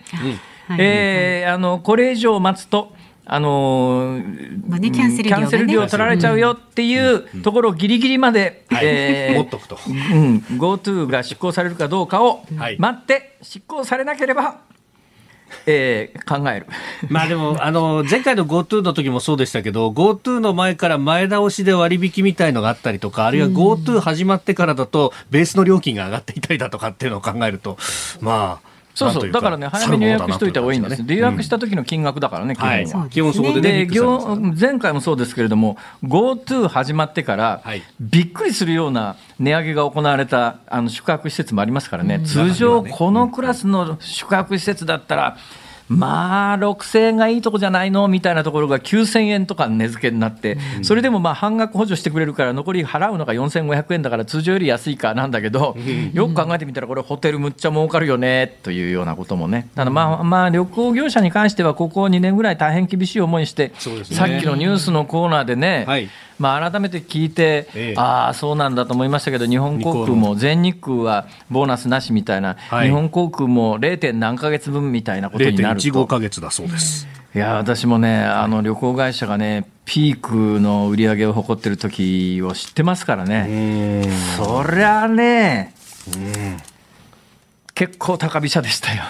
[0.67, 2.93] はいえーあのこれ以上待つと、
[3.27, 5.41] あのーまあねキャンセル料がね。
[5.41, 9.79] キャンセル料取られちゃうよっていうところギリギリまで、えー持っとくと。
[9.87, 12.77] うん、GoTo が執行されるかどうかをはい。
[12.79, 14.59] 待って、執行されなければ、
[15.65, 16.67] えー考える。
[17.09, 27.77] まあでも、あの、前回の GoTo の時もそうでしたけど、GoTo の前から前倒しで割引みたいのがあったりとか、あるいは GoTo 始まってからだと、ベースの料金が上がっていたりだとかっていうのを考えると、
[28.21, 31.05] まあ、そうそう、だからね、早めに予約しといた方がいいんです。
[31.05, 32.55] で、予約しした時の金額だからね、
[33.09, 33.87] 基本そこでね、
[34.59, 37.83] 前回もそうですけれども、GoTo 始まってから、はい。
[37.99, 45.37] びっくりするような値上げが行われたあの宿泊施設もありますからね、通常、このクラスの宿泊施設だったら、
[45.87, 48.07] まあ、6000円がいいとこじゃないの？
[48.07, 55.75] みたいなところが9000円とか値付けになって、それでもまあ半額補助してくれるから、残り払うのが4500円だから、通常より安いかなんだけど、
[56.13, 63.71] よく考えてみたら、これ、ホテルむっちゃ儲かるよねというようなこともね、ただまあ、まあ、旅行業者に関しては、ここ2年ぐらい大変厳しい思いして、
[64.05, 66.09] さっきのニュースのコーナーでね、はい
[66.39, 74.13] まあ、改めて聞いて、ええああ、そうなんだと思いましたけど、日本航空も全日空はボーナスなしみたいな、はい日本航空も 0.
[74.13, 76.07] 何ヶ月分みたいなことになる0.15と。
[76.07, 77.07] ヶ月だそうです。
[77.33, 84.03] いや私もね、あの旅行会社がね、ピークの売り上げを誇ってる時を知ってますからね、
[84.37, 85.73] そりゃね、
[87.75, 89.03] 結構高飛車でしたよ。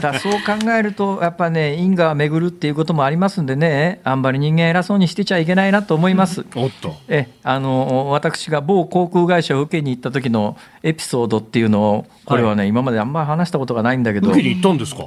[0.00, 6.46] だそう考えると、やっぱね、因果は巡るっていうこともありますんでね、あんまり人間偉そうにしてちゃいけないなと思います。
[6.54, 6.94] おっと。
[7.08, 15.06] えあの私が某航空会社を受けに行った時のエピソードっていうのを、これはね、今まであんまり話したことがないんだけど、受けに行ったんですか？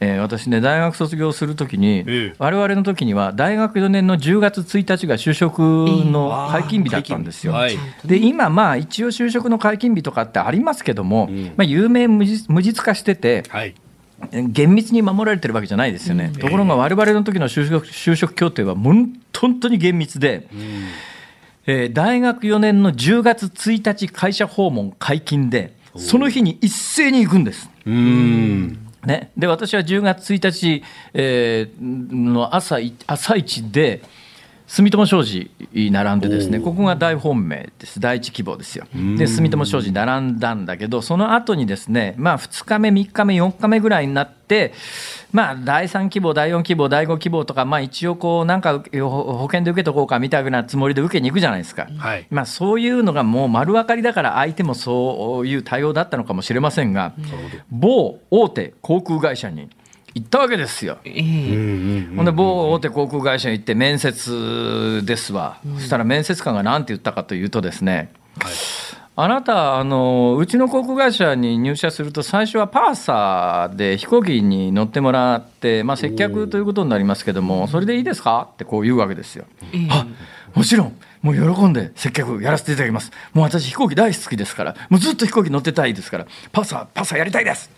[0.00, 7.52] えー私ね、大学卒業するときに、ええ我々の時には、大学4年の10月1日が就職の解禁日だったんですよ。
[7.52, 7.76] はい。
[8.06, 13.74] で今、まあ、一応就職の解禁日とかってありますけども、んまあ、有名無実無実化してて、はい。
[14.32, 16.32] 厳密に守られてるわけじゃないですよね。
[16.38, 20.48] ところが、我々の時の就職就職協定は、本当に厳密で、
[21.66, 27.68] えー大学4年の10月1日会社訪問解禁で、その日に一斉に行くんです。
[27.84, 28.89] うーん。
[29.04, 30.82] ね、で私は10月1日、
[31.14, 34.02] えーの朝朝一で
[34.70, 37.98] 住友商事並んでですねここが大本命です。
[37.98, 38.86] 第一希望ですよ。
[39.18, 44.72] で住友商事並んだんだけどその後にですねまあ2日目3日目4日目ぐらいになって
[45.32, 51.88] まあ第3希望第4希望第5希望とかまあ一応こうなんかほ保険で受けとこうかみたいなつもりで受けに行くじゃないですか。
[51.98, 52.28] はい。
[52.30, 57.12] まあ、そういうのがもう丸分かりだから相手もそういう対応だったのかもしれませんが、
[57.70, 59.68] 某大手航空会社に
[60.14, 60.98] 行ったわけですよ。
[61.04, 62.16] ええ。
[62.16, 68.12] ほんで某大手航空会社に行って面接ですわ、そしたら面接官が何て言ったかというとですね、
[69.16, 79.44] あなたあの、うちの航空会社に入社すると、最初はパーサーで飛行機に乗ってもらって、まあ、接客ということになりますけども、それでいいですかってこう言うわけですよ。
[79.72, 80.06] ええあ
[80.54, 83.12] もちろん、もう喜んで接客やらせていただきます。
[83.32, 87.70] もう私、飛行機大好きですから、もうずっと飛行機乗ってたいですから、パーサー、パーサーやりたいです。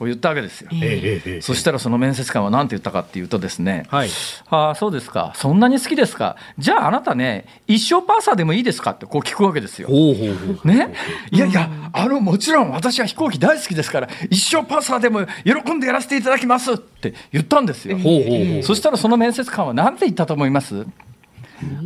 [0.00, 0.70] こう言ったわけですよ。
[0.72, 4.08] えそしたらその面接官は何て言ったかっていうとですね、はい
[4.48, 8.92] ああ、そうですか、そんなに好きですか、じゃああなたね、一生パーサーでもいいですか？
[8.92, 9.88] ってこう聞くわけですよ。
[9.88, 10.94] ほうほうほうね、
[11.30, 17.98] いやいや、あのもちろん私は飛行機大好きですから、一生パーサーでも喜んでやらせていただきますって言ったんですよ。
[17.98, 18.62] ほうほうほう。
[18.62, 20.86] そしたらその面接官は何て言ったと思います？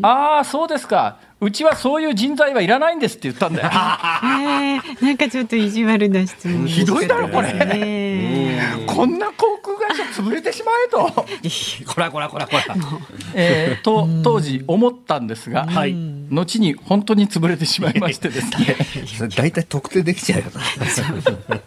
[0.03, 3.69] ああ、そうですか、うちはそういう人材はいらないんですって言ったんだよ。
[3.73, 7.53] えーなんかちょっと意地悪な質問ひどいだろこれ。
[7.53, 11.27] ねこんな航空会社潰れてしまえと。
[11.87, 12.77] こらこらこらこら。
[13.35, 15.95] えーと当時思ったんですが、はい。
[16.31, 19.29] 後に本当に潰れてしまいましてですね。
[19.37, 20.61] 大体特定できちゃうよな。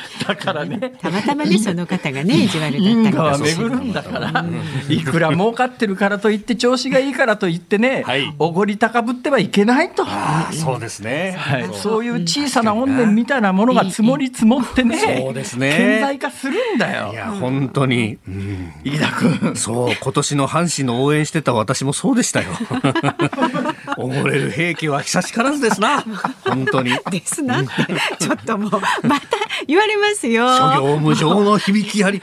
[0.26, 0.92] だからね。
[1.00, 3.16] たまたまねその方がね 意地悪だったか。
[3.16, 4.44] 果は巡るんだから。
[4.88, 8.32] いくら儲かってるからといって調子がいいからといってねはい。
[8.38, 10.04] おごり高ぶってはいけないと。
[10.06, 11.34] あそうですね。
[11.36, 12.04] はい、そう。
[12.04, 15.74] いう小さな怨念みたいなものが積もり積もってね、そうですね。
[15.76, 17.10] 顕在化するんだよ。
[17.12, 17.16] い。
[17.16, 18.72] や本当に、うん。
[18.84, 22.48] 飯田君、そう今年の阪神の応援してた私もそうでしたよ。
[23.96, 26.04] おごれる兵器は久しからずですな。
[26.44, 26.92] 本当に。
[27.10, 27.68] ですなって
[28.18, 28.70] ちょっともう
[29.06, 29.26] また
[29.66, 30.46] 言われますよ。
[30.46, 32.20] 諸行無常の響きあり。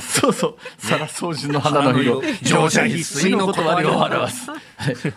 [0.00, 0.32] そう。
[0.32, 4.50] そう、皿掃除の花の色、乗車必須の断りを表す。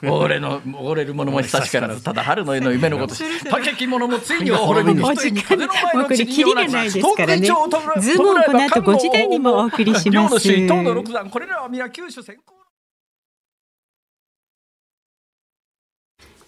[0.03, 7.47] 俺の、俺るものも久しからず、ただ春の絵の夢のことし、竹着物もついに俺るお時間もうこれキリがないですからね。
[7.47, 10.09] ズームをこの後5時台にもお送りします。
[10.09, 12.66] 両の首位、東の六段、これらは皆九州先行。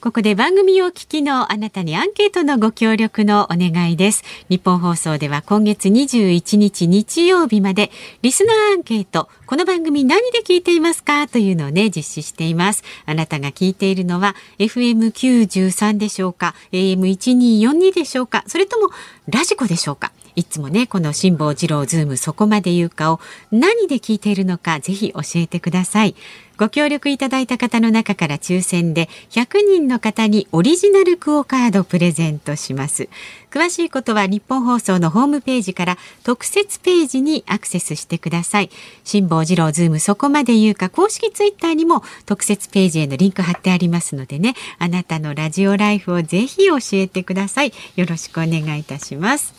[0.02, 4.24] ここで番組を聞きのあなたにアンケートのご協力のお願いです。
[4.48, 7.92] 日本放送では今月21日日曜日まで
[8.22, 12.86] リスナーアンケート、この番組何で聞いていますかというのをね、実施しています。
[13.06, 18.92] あなたが聞いているのは FM93 でしょうか ?AM1242 でしょうかそれとも
[19.28, 23.20] ラジコでしょうかいつもね、この辛坊治郎ズームそこまで言うかを
[23.52, 26.16] 何で聞いているのかぜひ教えてください。
[26.56, 33.10] ご協力いただいた方の中から抽選で100人の方にオリジナルクオカードプレゼントします。
[33.52, 38.70] 詳しいことはニッポン放送のホームページから特設ページにアクセスしてください。
[39.04, 47.74] 辛坊治郎ズームそこまで言うか公式ツイッターにも特設ページへのリンク貼ってありますのでね、あなたのラジオライフをぜひ教えてください。
[47.98, 49.59] よろしくお願いいたします。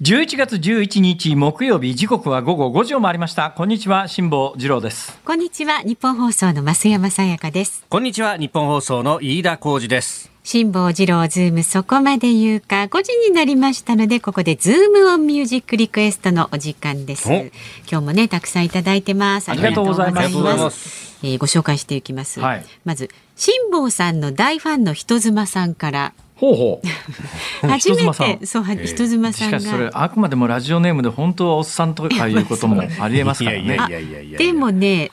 [0.00, 3.50] 11月11日木曜日時刻は午後5時を回りました。
[3.50, 5.18] こんにちは辛坊治郎です。
[5.24, 7.84] こんにちはニッポン放送の増山さやかです。
[7.88, 10.30] こんにちはニッポン放送の飯田浩司です。
[10.44, 17.28] 辛坊治郎ズームそこまで言うか5時になりましたのでここでズームオンミュージックリクエストのお時間です。
[17.28, 17.32] お。
[17.32, 17.50] 今
[17.88, 19.50] 日もねたくさんいただいてます。
[19.50, 20.22] ありがとうございま
[20.70, 21.18] す。
[21.24, 22.64] えーご紹介していきます、はい。
[22.84, 27.66] まず辛坊さんの大ファンの人妻さんからほうほう。
[27.66, 33.64] 初めてそうは人妻さんしかしそれがあくまでもラジオネームで本当はおっさんとかいうこともありえますからね。
[33.64, 35.10] いやいやいやいやいやでもね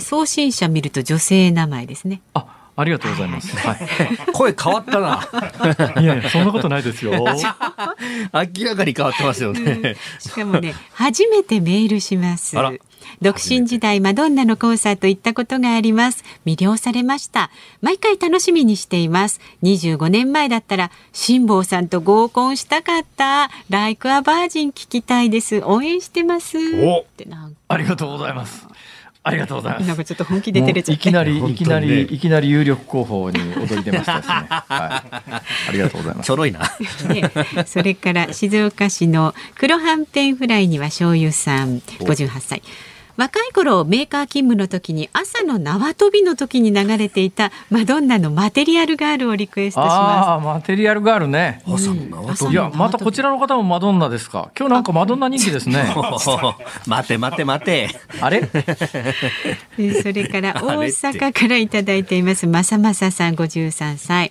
[0.00, 2.22] 送信者見ると女性名前ですね。
[2.34, 3.78] あありがとうございます、はい、
[4.32, 5.28] 声変わったな。
[6.00, 7.10] いやいやそんなことないですよ。
[7.26, 9.96] 明らかに変わってますよね。
[10.20, 12.56] しかもね初めてメールします。
[12.56, 12.72] あら
[13.22, 16.24] 独身時代マドンナのコンサート行ったことがあります。
[16.46, 17.50] 魅了されました。
[17.80, 19.40] 毎回楽しみにしています。
[19.62, 23.50] 25年前だったら辛坊さんと合コンしたかった。
[23.70, 25.60] ライクアバージン聞きたいです。
[25.64, 26.58] 応援してます。
[26.58, 27.56] おってなんか。
[27.68, 28.66] ありがとうございます。
[29.28, 29.86] ありがとうございます。
[29.86, 34.34] なんかちょっと本気で照れちゃいきなりいきなり、いきなり有力候補に躍り出ましたですね。
[34.48, 34.68] はい。
[35.68, 36.26] ありがとうございます。
[36.26, 36.30] ち。
[36.30, 36.60] ょろいな。
[37.08, 37.30] ね、
[37.66, 42.62] それから静岡市の黒はんぺんフライには醤油さん58歳
[43.18, 51.60] 若い頃メーカー勤務の時に朝の縄跳びの時に流れていたマドンナのマテリアルガールをリクエストしまああマテリアルガールね。
[51.66, 52.52] 朝の縄跳び。
[52.52, 54.52] いやまたこちらの方もマドンナですか。
[54.56, 55.92] 今日なんかマドンナ人気ですね。
[56.86, 57.88] 待て待て待て。
[58.20, 58.46] あれ？
[58.46, 62.46] それから 大阪からいただいています。
[62.46, 64.30] まさまささん53歳。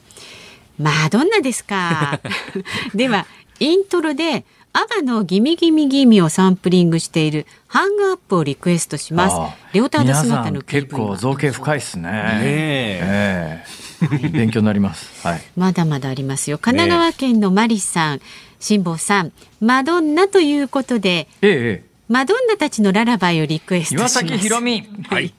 [0.80, 2.22] マドンナですか。
[2.96, 3.26] では
[3.60, 4.46] イントロで
[4.78, 9.36] アバのギミギミギミをサンプリングしているハングアップをリクエストします。
[9.74, 12.12] レオタード姿のん結構造形深いですね。
[12.44, 13.64] え。
[14.04, 14.30] ええ。
[14.30, 15.26] 勉強になります。
[15.28, 15.42] はい。
[15.56, 16.60] まだまだありますよ。
[16.60, 18.22] 神奈川県のマリさん
[18.60, 21.84] 辛坊さんマドンナということでええええ。
[22.08, 24.20] マドンナたちのララバイをリクエストします。
[24.20, 24.88] 岩崎宏美。
[25.10, 25.34] はい。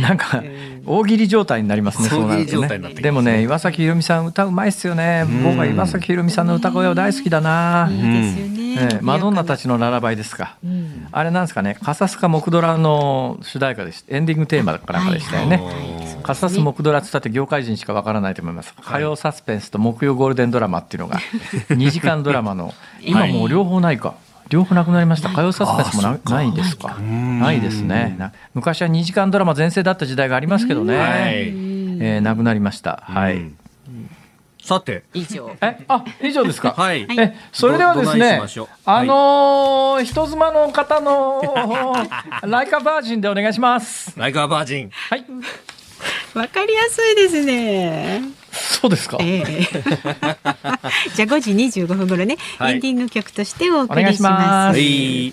[0.00, 0.42] なんか
[0.86, 2.08] 大喜利状態になりますね。
[2.08, 3.02] そうなると大喜利状態になってきますねね。
[3.02, 5.24] でもね、岩崎宏美さん歌うまいっすよね。
[5.44, 7.88] 僕は岩崎宏美さんの歌声は大好きだな。
[7.90, 10.56] いいですよね、ええマドンナたちのララバイですか。
[10.64, 11.78] うんあれなんですかね。
[11.82, 14.14] カサスカ木ドラの主題歌でした。
[14.14, 15.62] エンディングテーマかなんかでしたよね。
[16.22, 18.74] カサス木ドラって言ったって業界人しかわからないと思います。
[18.82, 21.18] 火曜サスペンスと木曜ゴールデンドラマっていうのが
[21.70, 24.14] 2時間ドラマの今もう両方ないか。
[24.48, 25.28] 両方なくなりました。
[25.30, 26.94] 火曜サスペンスもなないですか。
[26.98, 28.14] ないですね。
[28.18, 30.96] な昔は2時間ドラマ全盛だった時代がありますけどね。
[30.96, 31.06] はい
[31.98, 33.02] えーなくなりました。
[33.04, 33.50] はい。
[34.62, 35.04] さて。
[35.14, 36.74] 以上え、あ、以上ですか？
[36.78, 37.06] はい。
[37.18, 38.40] え、それではですね
[38.84, 41.40] あのー人妻の方の
[42.46, 44.12] Like a Virgin でお願いします。
[44.18, 44.90] Like a Virgin。
[44.90, 45.24] はい。
[46.34, 48.22] わかりやすいですね。
[48.52, 49.18] そうですか？
[49.20, 49.60] ええ
[51.14, 54.46] じゃあ5時25分頃ね、はいエンディング曲としてお送りします。
[54.46, 55.32] ますはい。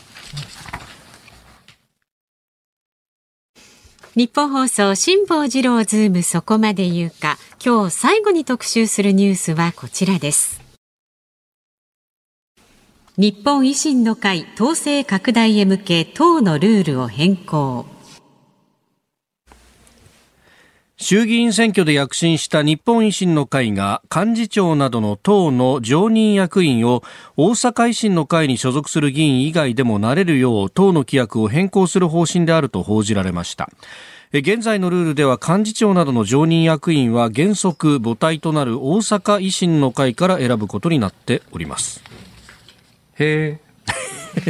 [4.16, 10.62] ニッポン放送辛坊治郎ズームそこまで言うか今日最後に特集するニュースはこちらです
[13.18, 17.88] 日本維新の会党勢拡大へ向け党のルールを変更
[21.04, 27.04] 衆議院選挙で躍進した日本維新の会が幹事長などの党の常任役員を
[27.36, 33.70] 大阪維新の会に所属する議員以外でもなれるよう党の規約を変更する方針であると報じられました。
[34.32, 42.02] え現在のルールでは幹事長などの常任役員は原則母体となる大阪維新の会から選ぶことになっております。
[43.20, 43.60] へ
[44.40, 44.46] え、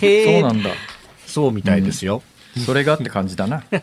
[0.00, 0.70] へそうなんだ。
[1.26, 2.22] そうみたいですよ。
[2.58, 3.64] それがって感じだな。
[3.70, 3.82] どう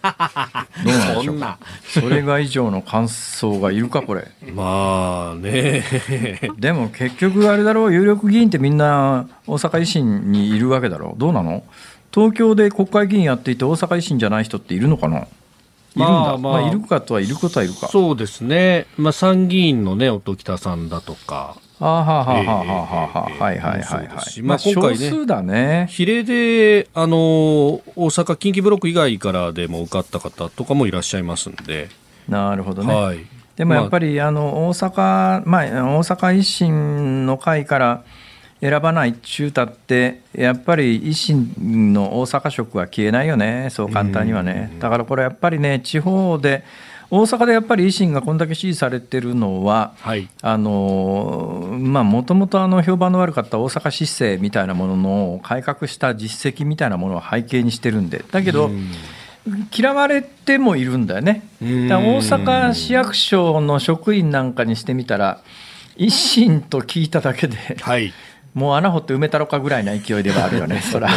[0.97, 1.57] なんでしょうか。
[1.87, 4.27] それが以上の感想がいるか、これ。
[4.53, 5.83] まあね。
[6.57, 11.19] でも結局あれだろう、有力議員ってみんな大阪維新にいるわけだろう。
[11.19, 11.63] どうなの？
[12.13, 15.17] 東京で国会議員やっていて大阪維新じゃない人っているのかな？
[15.17, 16.05] いるんだ。
[16.05, 17.87] まあままああ、いるかとはいることはいるか。
[17.87, 18.85] そうですね。
[18.97, 21.55] まあ参議院のね、音喜多さんだとか。
[21.83, 24.07] あはあはあはあはあはあはいはいはいはい。
[24.07, 25.87] まあまあ今回ね少数だね。
[25.89, 31.89] 比例で、あの、大阪近畿ブロック以外からでも受かった方とかもいらっしゃいますんで。
[32.29, 32.93] なるほどね。
[32.93, 33.25] はい。
[33.55, 38.03] でもやっぱり、あの大阪、まあ、大阪維新の会から
[38.61, 44.71] 選ばない中たって、やっぱり維新の大阪色は消えないよね、そう簡単にはね。
[44.79, 46.63] だからこれやっぱりね、地方で、
[47.11, 50.29] 大阪でやっぱり維新がこんだけ支持されてるのは、はい。
[50.41, 58.23] あのまあもともとあの評判の悪かった大阪市政みたいなものの改革した実績みたいなものを背景にしてるんで。
[58.31, 58.71] だけど
[59.75, 61.43] 嫌われてもいるんだよね。
[61.59, 65.41] 大阪市役所の職員なんかにしてみたら
[65.97, 68.13] 維新と聞いただけではい。
[68.53, 70.81] もう穴掘って埋めたろかぐらいな勢いではあるよね。
[70.91, 71.09] そら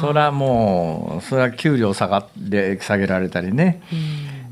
[0.00, 3.80] そらもうそれは給料下がで下げられたりね、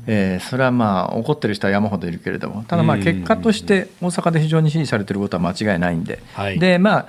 [0.07, 6.59] えーそれはまあ怒ってる人は山ほどいるけれどもただまあうん結果として大阪で非常に支持されてることは間違いないんで、はい。
[6.59, 7.05] でまあ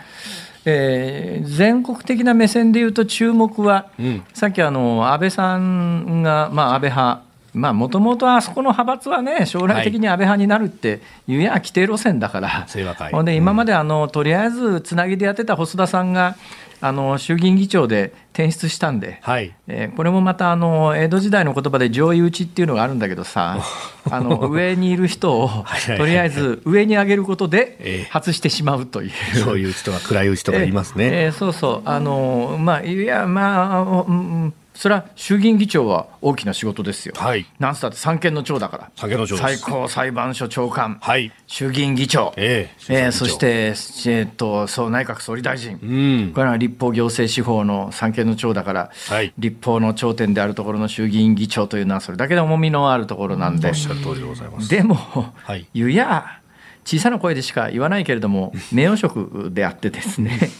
[0.64, 4.24] えー全国的な目線でいうと注目は、うん。
[4.34, 7.22] さっきあの安倍さんが、まあ、安倍派
[7.54, 12.66] まあもともとあそこの派閥はね将来的に安倍派になるっていうや規定路線だから、
[13.10, 16.36] ほんで今まであのとりあえずつなぎでやってた細田さんが
[16.84, 19.54] あの衆議院議長で転出したんで、はい。
[19.68, 23.58] えーこれもまたあの江戸時代の言葉で上位打ちっていうのがあるんだけどさ
[24.10, 25.64] あの上にいる人を
[25.96, 29.10] とりあえず上に上げることええで外してしまうという。
[29.36, 31.08] そういう人が暗いうちとか言いますね。
[31.12, 37.14] えーそうそう、あのまあ、いや、まあ、うんうんそれは衆議院議長は大きな仕事ですよ。
[37.16, 38.90] はいなんつったって三権の長だから。
[38.96, 41.32] 三権の長です最高裁判所長官、はい。
[41.46, 45.78] 衆議院議長、えええーそし、て、えーっと、そう内閣総理大臣。
[45.82, 46.32] うん。
[46.32, 54.68] これは立法行政司法の三権の長だから、はい立法の頂点であるところの衆議院議長というのはそれだけで重みのあるところなんでおっ、しゃる通りでございます。
[54.68, 56.40] でも、はい言うや
[56.84, 60.50] 小さな声でしか言わないけれども名誉職であってですね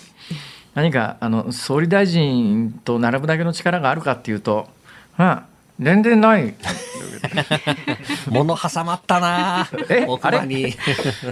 [0.75, 4.69] 何かあの総理大臣と並ぶだけの力があるかっていうと、
[5.17, 5.47] まあ、
[5.83, 6.55] 全然ない。
[8.31, 9.69] 物挟まったな。
[9.89, 10.05] え？
[10.09, 10.75] 奥歯に。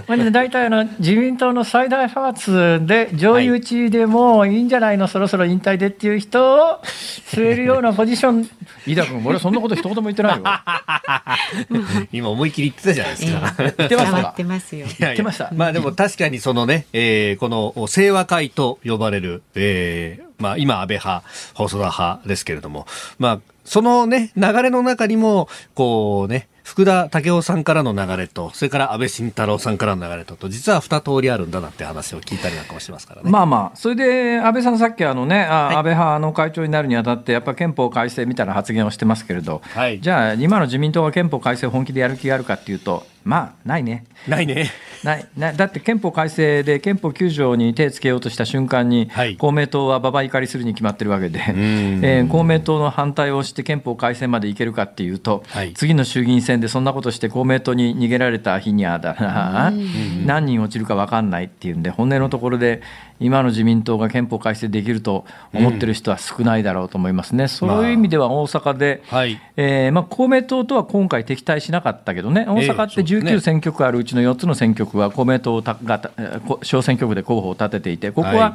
[0.07, 8.49] まあね大体あの自民党の最大派閥で上位打ちでもいいんじゃないの、そろそろ引退でっていう人を据えるようなポジション。
[8.87, 10.43] 飯田君俺そんなこと一言も言ってないよ。
[12.11, 13.53] 今思い切り言ってたじゃないですか。
[13.57, 14.87] 言ってましたか伝わってますよ。
[14.99, 15.49] 言ってました。
[15.53, 21.23] まあでも確かにそのね、えーこの清和会と呼ばれる、えーまあ今安倍派、
[21.53, 22.87] 細田派ですけれども、
[23.19, 33.29] まあそのね、流れの中にも、こうね、福田武雄さんからの流れと、それから安倍晋太郎さんからの流れと、と実は二通りあるんだなって話を聞いたりなんかもしますからね。
[33.29, 44.05] まあまあ、それで安倍さん、さっきあの、ね、あはい安倍派の会長になるにあたって、やっぱ憲法改正みたいな発言をしてますけれど、はいじゃあ、今の自民党が憲法改正を本気でやる気があるかっていうと、まあ、ないね。
[44.27, 44.69] ないね。
[45.03, 45.27] ない。
[45.37, 49.37] ないだって憲法改正で憲法9条に手つけようとした瞬間に、はい。
[49.37, 51.43] 公明党は馬場怒りするに決まってるわけで、ん。
[52.03, 55.73] えー公明党の反対をして憲法改正までいけるかっていうと、はい。
[55.73, 59.71] 次の衆議院選でそんなことして公明党に逃げられた日にはだな、
[60.25, 62.81] 何人落ちるか分かんないっていうんで、本音のところで、
[63.21, 69.39] 今の自民党が憲法改正できると思ってる人は少ないだろうと思いますね、そういう意味では大阪で、はい。
[69.57, 76.11] えーまあ、公明党とは今回、敵対しなかったけどね、大阪って19選挙区あるうちの4つの選挙区は公明党が
[76.63, 78.53] 小選挙区で候補を立てていて、ここは、はい。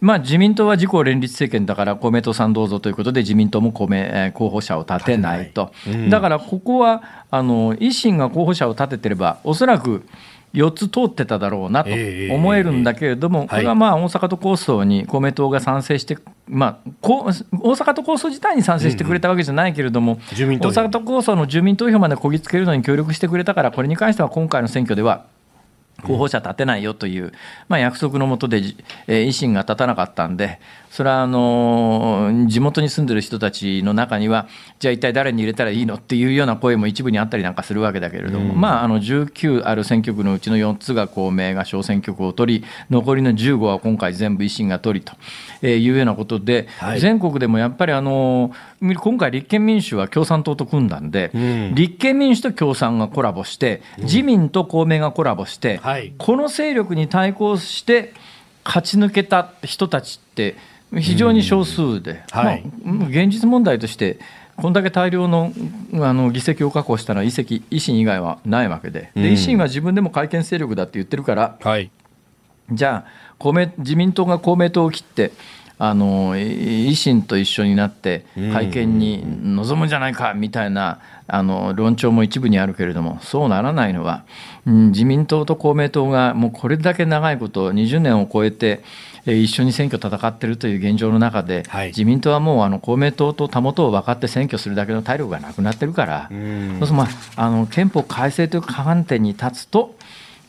[0.00, 5.72] まあ、自民党は自公連立政権だから公明党さんどうぞということで自民党も公明えー候補者を立てないと、
[6.08, 10.06] だからここはあの維新が候補者を立ててればおそらく
[10.52, 25.24] 4つ通ってただろうなとええ思えるんだけれども、これはまあ大阪都構想に公明党が賛成して、まあ、大阪都構想自体に賛成してくれたわけじゃないけれども、大阪都構想の住民投票までこぎつけるのに協力してくれたから、これに関しては今回の選挙では、
[26.02, 27.32] 候補者立てないよという、
[27.68, 28.76] まあ、約束のもとで、じ
[29.06, 30.58] えー維新が立たなかったんで、
[30.90, 34.48] それはあのー地元に住んでる人たちの中には、
[34.80, 45.12] じゃあ一体誰に入れたらいいのっていうような声も一部にあったりなんかするわけだけれども、まあ、あの19ある選挙区のうちの4つが公明が小選挙区を取り、残りの15は今回全部維新が取りと
[45.62, 47.00] えーいうようなことで、はい。
[47.00, 51.74] 全国でもやっぱりあのー今回、立憲民主は共産党と組んだんで、ん。
[51.74, 56.14] 立憲民主と共産がコラボして、自民と公明がコラボして、はい。
[56.18, 58.12] この勢力に対抗して
[58.64, 60.56] 勝ち抜けた人たちって
[60.98, 62.64] 非常に少数で、はい。
[62.82, 64.18] まあ現実問題として
[64.56, 65.52] こんだけ大量の
[65.94, 69.10] あの議席を確保したのは維新以外はないわけで。
[69.14, 71.90] で維新は自分でも改憲勢力だって言ってるからはい。
[72.72, 75.32] じゃあ公明自民党が公明党を切って
[75.82, 84.24] あのい維新と一緒になって改憲に臨むんじゃないかみたいなあの論調も一部にあるけれどもそうならないのは、
[84.66, 88.80] うん自民党と公明党がもうこれだけ長いこと20年を超えてえー
[89.26, 91.88] 一緒に選挙戦ってるという現状の中で、はい。
[91.88, 99.94] 自民党はもうあの公明党とたもとを分かって選挙するだけの体力がなくなってるから、そうするとまああの憲法改正という観点に立つと、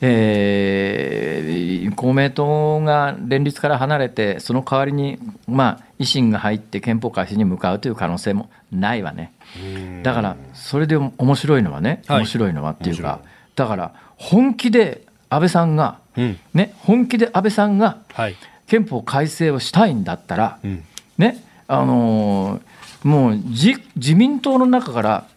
[0.02, 9.34] えー公明党が連立から離れて、その代わりに、まあ、維新が入って憲法改正に向かうという可能性もないわね。
[10.04, 12.18] だから、それで面白いのはね、はい。
[12.20, 13.20] 面白いのはっていう面か、
[13.56, 16.40] だから、本気で安倍さんが、うん。
[16.54, 18.36] ね、本気で安倍さんがはい。
[18.72, 20.82] 憲法改正をしたいんだったら、ん
[21.18, 22.62] ね、あのー
[23.08, 25.28] もう自自民党の中から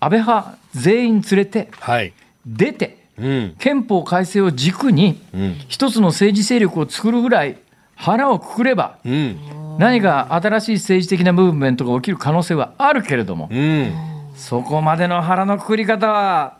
[0.00, 2.12] 安倍派全員連れてはい。
[2.44, 3.54] 出て、うん。
[3.58, 5.56] 憲法改正を軸にうん。
[5.68, 7.58] 一つの政治勢力を作るぐらい
[7.94, 9.36] 腹をくくればうん。
[9.78, 13.92] 何か新しい政治的なムーブメントが起きる可能性はあるけれどもうん。
[14.34, 16.58] そこまでの腹のくくり方は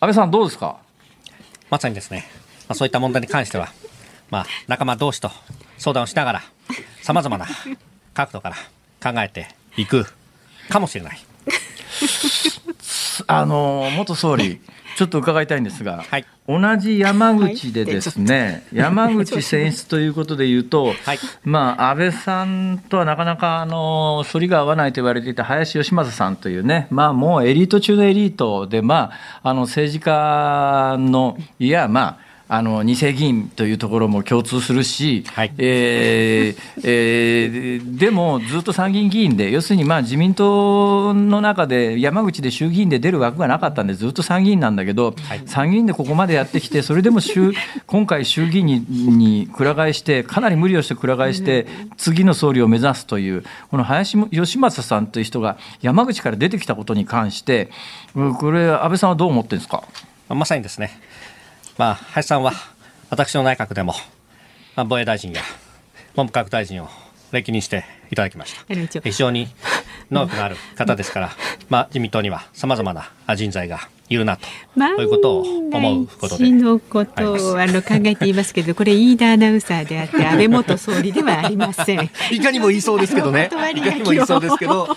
[0.00, 0.76] 安倍さんどうですか？
[1.68, 2.24] まさにですね、
[2.68, 3.68] まあ、そういった問題に関しては、
[4.30, 5.30] まあ、仲間同士と
[5.78, 6.42] 相談をしながら、
[7.02, 7.46] さまざまな
[8.14, 8.56] 角度から
[9.12, 10.06] 考えていく
[10.68, 11.18] かもしれない。
[13.28, 14.60] あの元総理
[14.96, 16.24] ちょっと伺いたいんですが、はい。
[16.48, 21.18] 同じ山口でですね、山口選出ということでいうと、はい。
[21.44, 29.10] まあ、安倍さんとはなかなかあの反りが合わないと言われていた林芳正さんというね、まあ、もうエリート中のエリートで、ま
[29.42, 35.52] あ、あの政治家の、いや、まあ、あの2世議員というところも共通するし、はい。
[35.58, 45.16] えーえーでもずっと参議院議員で、要するにまあ自民党の中で山口で衆議院で出る枠がなかったんで、ずっと参議院なんだけど、
[45.46, 47.52] 参議院でここまでやってきて、それでも衆
[47.86, 51.66] 今回、衆議院ににくら替えして、かなり無理をしてくら替えして、
[51.96, 57.70] 次の総理を目指すという、この林芳正さんという人が山口から出てきたことに関して、
[58.14, 59.82] うんこれ、安倍さんはどう思ってるんですか？
[60.28, 60.90] まあまさにですね、
[61.78, 62.52] まあ、林さんは
[63.10, 63.92] 私の内閣でも、
[64.76, 65.42] まあ、防衛大臣や、
[66.14, 66.88] 文部科学大臣を
[67.32, 69.48] 歴任していただきました非常に
[70.10, 71.30] 能力のある方ですから、
[71.68, 74.46] まあ、自民党にはさまざまな人材がいるなと、
[74.76, 82.10] 万そういうことを思うことで一のことをあの考えていますけど、これ飯田アナウンサーであって 安倍元総理ではありません。
[82.30, 83.50] いかにも言いそうですけどね。
[83.52, 84.96] いかにも言いそうですけど、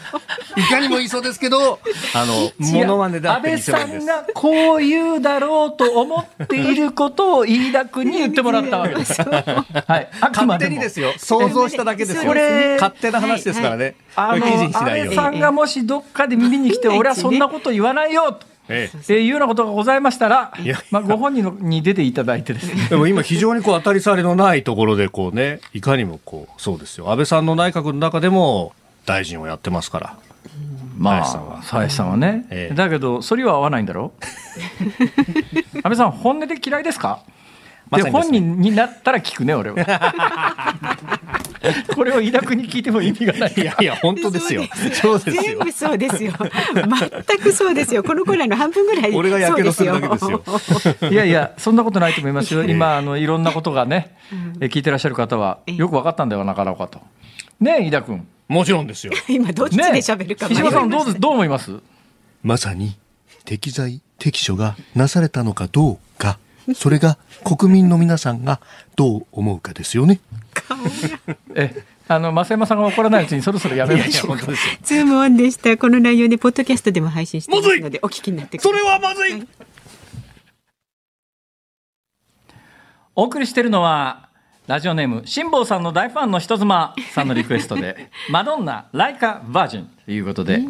[0.55, 1.79] いかにも言いそうですけど、
[2.13, 3.85] あの、モノマネだって安倍さ。
[3.85, 9.19] んがこう言うだろうと思っていることを飯田君に言ってもらったわけです。
[9.25, 11.13] はい、あくま勝でも手にですよ。
[11.17, 12.23] 想像しただけですよ。
[12.25, 13.95] これ勝手な話ですからね。
[14.15, 15.13] あの記事にしないように。
[15.13, 18.45] 安倍さんがもしどっかで耳に来て、俺はそんなこと言わないよと。
[18.69, 18.97] ええ。
[18.97, 20.53] ーいうようなことがございましたら
[20.91, 22.83] まあ、ご本人のに出ていただいてですね。
[22.85, 27.09] えでも今非常にこう当たり障りのないところでこうね、いかにもこう、そうですよ。
[27.09, 28.73] 安倍さんの内閣の中でも
[29.05, 30.17] 大臣をやってますから。
[30.97, 31.57] ま林さんは。
[31.57, 32.75] あ、林さんはね、ええ。
[32.75, 34.11] だけど、それは合わないんだろ？
[35.81, 37.21] 安倍さん、本音で嫌いですか？
[37.25, 37.31] で
[37.89, 40.75] まで本人になったら聞くね、俺は。
[41.95, 43.53] これを飯田君に聞いても意味がない。
[43.55, 44.63] いやいや、本当ですよ。
[44.93, 45.43] そうですよ。
[45.43, 46.33] 全部そうですよ。
[46.73, 48.03] 全くそうですよ。
[48.03, 49.13] このコーナーの半分ぐらい。
[49.13, 50.43] 俺がやけどするだけですよ。
[51.11, 52.63] いやいや、そんなことないと思いますよ。
[52.63, 54.15] 今、あの、いろんなことがね、
[54.61, 57.01] え聞いてらっしゃる方は、よく分かったんではなかろうかと。
[57.59, 58.25] ねえ、飯田君。
[58.47, 59.13] もちろんですよ。
[59.27, 61.73] 今どっちで喋るか石破さんどう、どう思います？
[62.41, 62.95] まさに
[63.45, 66.01] 適材適所がなされたのかどうか、
[66.75, 68.59] それが国民の皆さんが
[68.95, 70.19] どう思うかですよね。
[71.55, 74.45] え、あの、増山さんが怒らないうちにそろそろやめましょうか。
[74.83, 75.77] ズームオンでした。
[75.77, 78.79] この内容でポッドキャストでも配信していますのでお聞きになってください。
[78.79, 79.47] それはまずい
[83.15, 84.29] お送りしているのは
[84.65, 90.61] ラジオネーム辛坊さんの大ファンの人妻さんのリクエストで「マドンナライカバージン」ということで、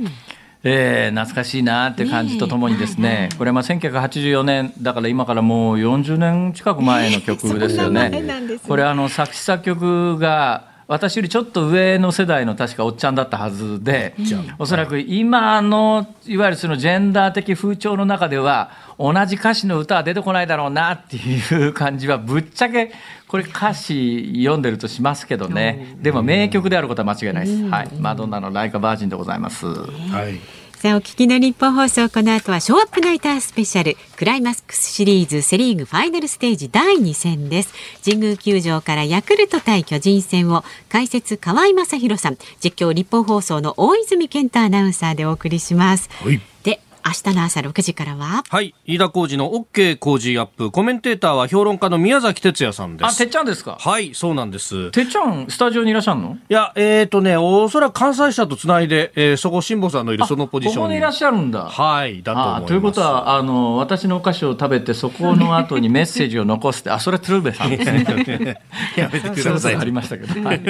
[0.64, 3.30] えー懐かしいなって感じとともにですね。
[3.38, 8.10] これはまあ1984年だから今からもう40年近く前の曲ですよね。
[8.10, 8.60] ね。
[8.68, 14.16] これあの作詞作曲が私よりちょっと上の世代の確かおっちゃんだったはずで、
[14.57, 22.91] おそらく今のいわゆるそのジェンダー的風潮の中では同じ歌詞の歌は出てこないだろうなっていう感じはぶっちゃけ
[23.30, 29.67] これ歌詞読んでるとしますけどねでも名曲であることは間違いないです、はい、マドンナの「ライカバージン」でございます。
[29.67, 30.39] はい。
[30.80, 37.73] さあ、お聞きの日本放送、この後はショーアップナイタースペシャル、クライマックスシリーズセリーグファイナルステージ第2戦です。
[38.05, 46.09] 神宮球場からヤクルト対巨人戦を、解説河合正弘さん、実況日本放送の大泉健太アナウンサーでお送りします。
[46.23, 48.74] はいで、明日の朝6時からは、はい。
[48.86, 50.72] 飯田浩二の OK 工事アップ。
[50.72, 53.18] コメンテーターは評論家の宮崎哲也さんであ、す。
[53.18, 53.78] てっちゃんですか？
[53.80, 54.91] はい、そうなんです。
[54.91, 56.38] てっちゃん、スタジオにいらっしゃるの？
[56.50, 60.78] いや、えっ、とね、おそらく関西社とつないで、えーそこ、辛坊さんのいるそのポジションに。
[60.78, 61.66] ここにいらっしゃるんだ。
[61.66, 62.64] はい、だと思います。
[62.64, 68.62] あということはあの私のお菓子を食べてそこの後に メッセージを残してあそれは鶴瓶さんですね
[68.97, 70.62] やめてくださいありましたけど、はい、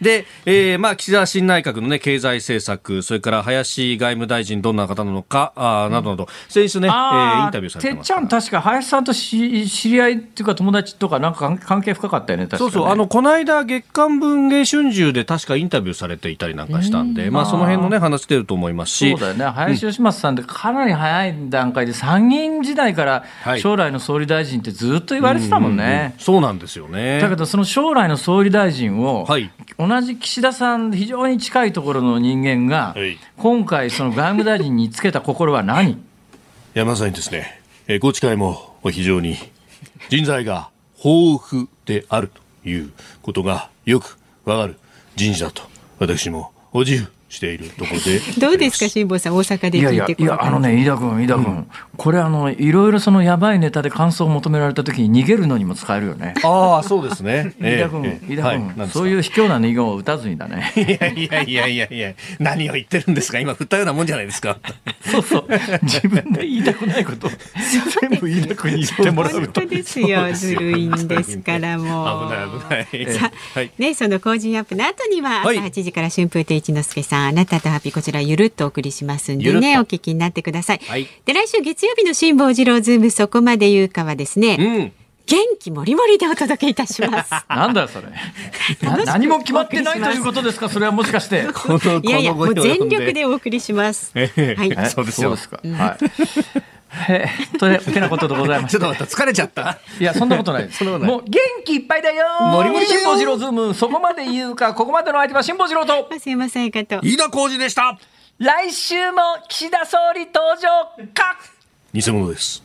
[0.00, 8.20] で、えーまあ、岸田新内閣のね、経済政策、それから林外務大臣どんな方なのか、あーなどなど、先日ね、えーあインタビューされててっますから。
[8.20, 12.70] ちゃん確か林さんとし知り合いっていうか友達とかなんか関関係深かったよね確かね。
[12.70, 19.10] そうそう、あの、この間、月刊文藝春秋で確かインタビューされていたりなんかしたんで、まあ、その辺のね、話出ると思いますし。
[19.10, 19.44] そう、だよね。
[19.44, 23.60] 林芳正さんってかなり早い段階で参議院時代からはい。
[23.60, 27.20] 将来の総理大臣ってずっと言われてたもんね、そうなんですよね。
[27.20, 29.50] だけどその将来の総理大臣を、はい。
[29.78, 33.18] 同じ岸田さん非常に近いところの人間が、はい。
[33.36, 35.92] 今回その外務大臣につけた心は何？
[35.92, 35.96] い
[36.74, 39.36] や、まさにですね、えー、高知会も非常に
[40.10, 40.68] 人材が
[41.02, 42.30] 豊富である
[42.62, 44.76] ということがよくわかる
[45.16, 45.62] 人事だと、
[45.98, 48.20] 私もお自由しているところで。
[48.38, 51.66] どうですか、辛坊さん、大阪でいやいや聞いていやあのね飯田君飯田君、
[51.96, 56.34] これあのいろいろそのやばいネタで感想を求められた時に逃げるのにも使えるよね。
[56.44, 57.54] ああ、そうですね。
[57.58, 60.72] 飯田君、ええ飯田君、はいそういう卑怯な人形を打たずにだね。
[60.76, 63.40] いやいやいやいやいや、何を言ってるんですか？
[63.40, 64.58] 今振ったようなもんじゃないですか。
[65.00, 65.44] そうそう。
[65.82, 67.28] 自分で言いたくないこと。
[67.28, 67.30] を
[68.00, 72.28] 全部飯田君に言ってもらう本当ですよ、ずるいんですから、もう。
[72.28, 73.18] 危ない危ない。
[73.18, 75.58] さあね、その Cozy up の後には朝はい。
[75.58, 80.80] 8時から春風亭一之輔さん、あなたとハッピーこちらゆるっとお送りしますんでね、お聞きになってください。
[80.84, 84.92] はいで、来週月曜日の辛坊治郎ズームそこまで言うかはですね、うん。
[85.26, 87.30] 元気もりもりでお届けいたします。
[87.48, 88.08] なんだよそれ
[88.88, 91.46] な何も決まってないということですかそれはもしかして
[92.02, 94.12] いやいや、もう全力でお送りします。
[94.14, 94.30] はい。
[94.36, 94.56] え
[94.88, 95.60] そうですよか。
[95.62, 96.71] はい。
[97.08, 99.78] へえ、というてなことでございまして ちょっと待った、疲れちゃった。
[99.98, 100.78] いや、そんなことないです。
[100.84, 107.00] そんなことないもう元気いっぱいだよもりもりだよ辛坊治郎ズーム、そこまで言うか、ここまでの相手は辛坊治郎と、すいませんかと。
[107.02, 107.98] 飯田浩二でした。
[108.38, 110.68] 来週も岸田総理登場
[111.14, 111.38] か
[111.92, 112.62] 偽物です。